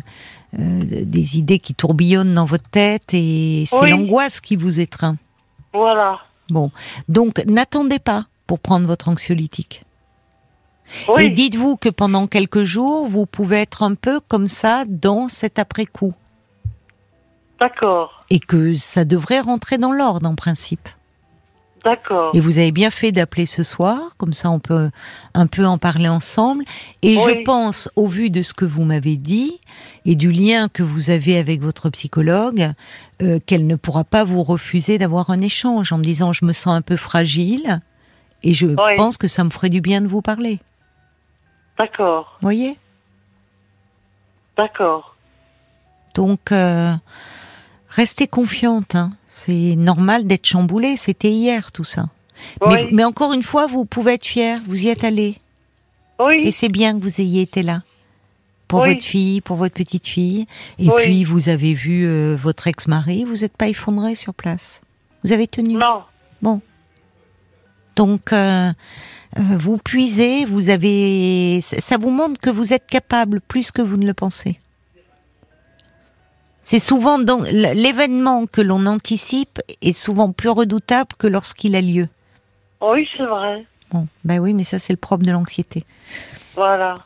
euh, 0.58 1.04
des 1.04 1.38
idées 1.38 1.58
qui 1.58 1.74
tourbillonnent 1.74 2.34
dans 2.34 2.44
votre 2.44 2.68
tête 2.70 3.14
et 3.14 3.64
c'est 3.66 3.80
Oui. 3.80 3.90
l'angoisse 3.90 4.40
qui 4.40 4.56
vous 4.56 4.80
étreint. 4.80 5.16
Voilà. 5.72 6.18
Bon, 6.48 6.70
donc 7.08 7.42
n'attendez 7.46 7.98
pas 8.00 8.26
pour 8.46 8.58
prendre 8.58 8.86
votre 8.86 9.08
anxiolytique. 9.08 9.84
Et 11.08 11.12
Oui, 11.12 11.30
dites-vous 11.30 11.76
que 11.76 11.88
pendant 11.88 12.26
quelques 12.26 12.64
jours, 12.64 13.06
vous 13.06 13.24
pouvez 13.26 13.58
être 13.58 13.84
un 13.84 13.94
peu 13.94 14.18
comme 14.18 14.48
ça 14.48 14.84
dans 14.88 15.28
cet 15.28 15.60
après-coup. 15.60 16.14
d'accord, 17.60 18.24
Et 18.30 18.40
que 18.40 18.74
ça 18.74 19.04
devrait 19.04 19.40
rentrer 19.40 19.78
dans 19.78 19.92
l'ordre 19.92 20.28
en 20.28 20.34
principe. 20.34 20.88
D'accord. 21.84 22.34
Et 22.34 22.40
vous 22.40 22.58
avez 22.58 22.72
bien 22.72 22.90
fait 22.90 23.12
d'appeler 23.12 23.46
ce 23.46 23.62
soir, 23.62 24.14
comme 24.18 24.32
ça 24.32 24.50
on 24.50 24.58
peut 24.58 24.90
un 25.34 25.46
peu 25.46 25.64
en 25.66 25.78
parler 25.78 26.08
ensemble. 26.08 26.64
Et 27.02 27.16
Oui. 27.16 27.22
je 27.26 27.42
pense, 27.44 27.90
au 27.96 28.06
vu 28.06 28.30
de 28.30 28.42
ce 28.42 28.52
que 28.54 28.64
vous 28.64 28.84
m'avez 28.84 29.16
dit 29.16 29.60
et 30.04 30.14
du 30.16 30.30
lien 30.32 30.68
que 30.68 30.82
vous 30.82 31.10
avez 31.10 31.38
avec 31.38 31.60
votre 31.60 31.90
psychologue, 31.90 32.70
euh, 33.22 33.38
qu'elle 33.44 33.66
ne 33.66 33.76
pourra 33.76 34.04
pas 34.04 34.24
vous 34.24 34.42
refuser 34.42 34.98
d'avoir 34.98 35.30
un 35.30 35.40
échange 35.40 35.92
en 35.92 35.98
me 35.98 36.02
disant 36.04 36.32
je 36.32 36.44
me 36.44 36.52
sens 36.52 36.74
un 36.74 36.82
peu 36.82 36.96
fragile 36.96 37.80
et 38.42 38.54
je 38.54 38.66
Oui. 38.66 38.96
pense 38.96 39.18
que 39.18 39.28
ça 39.28 39.44
me 39.44 39.50
ferait 39.50 39.68
du 39.70 39.80
bien 39.80 40.00
de 40.00 40.06
vous 40.08 40.22
parler. 40.22 40.60
D'accord, 41.78 42.38
Voyez? 42.42 42.76
D'accord. 44.56 45.16
Donc, 46.14 46.52
euh, 46.52 46.92
restez 47.90 48.26
confiante. 48.26 48.94
hein. 48.94 49.10
C'est 49.26 49.76
normal 49.76 50.26
d'être 50.26 50.46
chamboulée. 50.46 50.96
C'était 50.96 51.30
hier 51.30 51.70
tout 51.72 51.84
ça. 51.84 52.08
Mais, 52.66 52.84
Oui, 52.84 52.88
mais 52.92 53.04
encore 53.04 53.32
une 53.34 53.42
fois, 53.42 53.66
vous 53.66 53.84
pouvez 53.84 54.14
être 54.14 54.24
fière. 54.26 54.58
Vous 54.66 54.82
y 54.84 54.88
êtes 54.88 55.04
allé. 55.04 55.36
Et 56.18 56.22
oui, 56.24 56.52
c'est 56.52 56.68
bien 56.68 56.96
que 56.98 57.02
vous 57.02 57.20
ayez 57.20 57.42
été 57.42 57.62
là. 57.62 57.82
Pour 58.68 58.80
Oui. 58.82 58.90
votre 58.94 59.04
fille, 59.04 59.40
pour 59.40 59.56
votre 59.56 59.74
petite 59.74 60.06
fille. 60.06 60.46
Et 60.78 60.88
puis, 60.96 61.24
vous 61.24 61.48
avez 61.48 61.74
vu 61.74 62.06
euh, 62.06 62.36
votre 62.40 62.66
ex-mari. 62.68 63.24
Vous 63.24 63.36
n'êtes 63.42 63.56
pas 63.56 63.68
effondré 63.68 64.14
sur 64.14 64.32
place. 64.32 64.80
Vous 65.24 65.32
avez 65.32 65.46
tenu. 65.48 65.74
non, 66.42 66.60
Donc, 67.96 68.32
euh, 68.32 68.70
euh, 69.38 69.42
vous 69.58 69.76
puisez. 69.78 70.44
Vous 70.44 70.70
avez. 70.70 71.60
Ça 71.60 71.96
vous 71.98 72.10
montre 72.10 72.40
que 72.40 72.48
vous 72.50 72.72
êtes 72.72 72.86
capable 72.86 73.40
plus 73.40 73.70
que 73.72 73.82
vous 73.82 73.96
ne 73.96 74.06
le 74.06 74.14
pensez. 74.14 74.58
C'est 76.62 76.78
souvent 76.78 77.18
donc 77.18 77.46
l'événement 77.50 78.46
que 78.46 78.60
l'on 78.60 78.86
anticipe 78.86 79.60
est 79.82 79.92
souvent 79.92 80.30
plus 80.32 80.50
redoutable 80.50 81.10
que 81.18 81.26
lorsqu'il 81.26 81.74
a 81.74 81.80
lieu. 81.80 82.08
oui, 82.80 83.08
c'est 83.16 83.24
vrai. 83.26 83.66
Bon, 83.92 84.06
ben 84.24 84.38
oui, 84.38 84.54
mais 84.54 84.62
ça 84.62 84.78
c'est 84.78 84.92
le 84.92 84.98
propre 84.98 85.24
de 85.24 85.32
l'anxiété. 85.32 85.84
Voilà. 86.54 86.98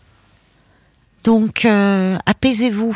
Donc, 1.23 1.64
euh, 1.64 2.19
apaisez-vous 2.27 2.95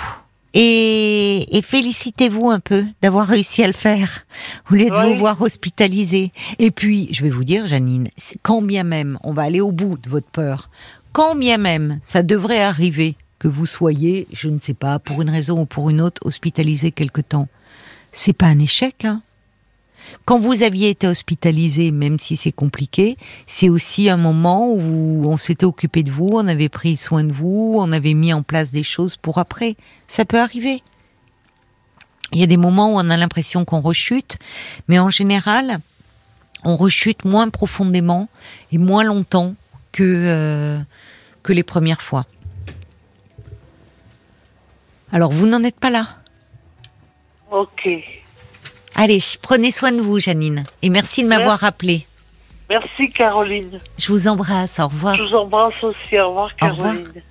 et, 0.53 1.57
et 1.57 1.63
félicitez-vous 1.63 2.51
un 2.51 2.61
peu 2.61 2.85
d'avoir 3.01 3.27
réussi 3.27 3.63
à 3.63 3.67
le 3.67 3.73
faire 3.73 4.27
au 4.71 4.75
lieu 4.75 4.91
de 4.91 4.99
Oui. 5.01 5.13
vous 5.15 5.19
voir 5.19 5.41
hospitalisé. 5.41 6.33
Et 6.59 6.71
puis, 6.71 7.09
je 7.13 7.23
vais 7.23 7.31
vous 7.31 7.45
dire, 7.45 7.67
Janine, 7.67 8.09
quand 8.43 8.61
bien 8.61 8.83
même, 8.85 9.19
on 9.25 9.33
va 9.33 9.43
aller 9.45 9.61
au 9.63 9.73
bout 9.73 9.97
de 9.97 10.11
votre 10.11 10.29
peur, 10.29 10.69
quand 11.13 11.35
bien 11.35 11.57
même 11.57 11.99
ça 12.03 12.23
devrait 12.23 12.63
arriver 12.63 13.17
que 13.39 13.49
vous 13.49 13.67
soyez, 13.67 14.27
je 14.33 14.49
ne 14.49 14.59
sais 14.59 14.75
pas, 14.75 14.99
pour 14.99 15.23
une 15.23 15.31
raison 15.31 15.61
ou 15.61 15.65
pour 15.65 15.91
une 15.91 16.01
autre, 16.01 16.23
hospitalisé 16.25 16.91
quelque 16.91 17.21
temps, 17.21 17.49
c'est 18.13 18.33
pas 18.33 18.47
un 18.47 18.59
échec, 18.59 19.05
hein. 19.05 19.23
Quand 20.25 20.39
vous 20.39 20.63
aviez 20.63 20.91
été 20.91 21.07
hospitalisé, 21.07 21.91
même 21.91 22.19
si 22.19 22.37
c'est 22.37 22.53
compliqué, 22.53 23.17
c'est 23.47 23.69
aussi 23.69 24.09
un 24.09 24.17
moment 24.17 24.73
où 24.73 25.25
on 25.27 25.37
s'était 25.37 25.67
occupé 25.67 26.03
de 26.03 26.11
vous, 26.11 26.31
on 26.33 26.47
avait 26.47 26.69
pris 26.69 26.97
soin 26.97 27.25
de 27.25 27.33
vous, 27.33 27.77
on 27.79 27.93
avait 27.93 28.15
mis 28.15 28.33
en 28.33 28.43
place 28.43 28.71
des 28.71 28.83
choses 28.83 29.17
pour 29.17 29.39
après. 29.39 29.77
Ça 30.07 30.25
peut 30.25 30.41
arriver. 30.41 30.83
Il 32.33 32.41
y 32.41 32.43
a 32.43 32.47
des 32.47 32.57
moments 32.57 32.95
où 32.95 32.97
on 32.97 33.11
a 33.11 33.17
l'impression 33.17 33.65
qu'on 33.65 33.81
rechute, 33.81 34.39
mais 34.87 34.99
en 34.99 35.11
général, 35.11 35.79
on 36.65 36.77
rechute 36.77 37.25
moins 37.25 37.49
profondément 37.49 38.29
et 38.73 38.79
moins 38.79 39.05
longtemps 39.05 39.55
que, 39.93 40.03
euh, 40.03 40.79
que 41.43 41.53
les 41.53 41.63
premières 41.63 42.03
fois. 42.03 42.27
Alors, 45.13 45.31
vous 45.33 45.47
n'en 45.47 45.63
êtes 45.65 45.79
pas 45.79 45.91
là. 45.91 46.07
Ok. 47.51 47.89
Allez, 48.95 49.23
prenez 49.43 49.71
soin 49.71 49.93
de 49.93 50.01
vous, 50.01 50.19
Janine. 50.19 50.65
Et 50.83 50.91
merci 50.91 51.23
de 51.23 51.29
m'avoir 51.29 51.61
rappelé. 51.61 52.07
Merci, 52.69 53.11
Caroline. 53.11 53.79
Je 53.99 54.13
vous 54.13 54.29
embrasse. 54.29 54.79
Au 54.79 54.89
revoir. 54.89 55.15
Je 55.17 55.23
vous 55.23 55.35
embrasse 55.35 55.83
aussi. 55.83 56.19
Au 56.19 56.29
revoir, 56.29 56.51
Au 56.61 56.67
revoir. 56.69 56.95
Caroline. 56.95 57.23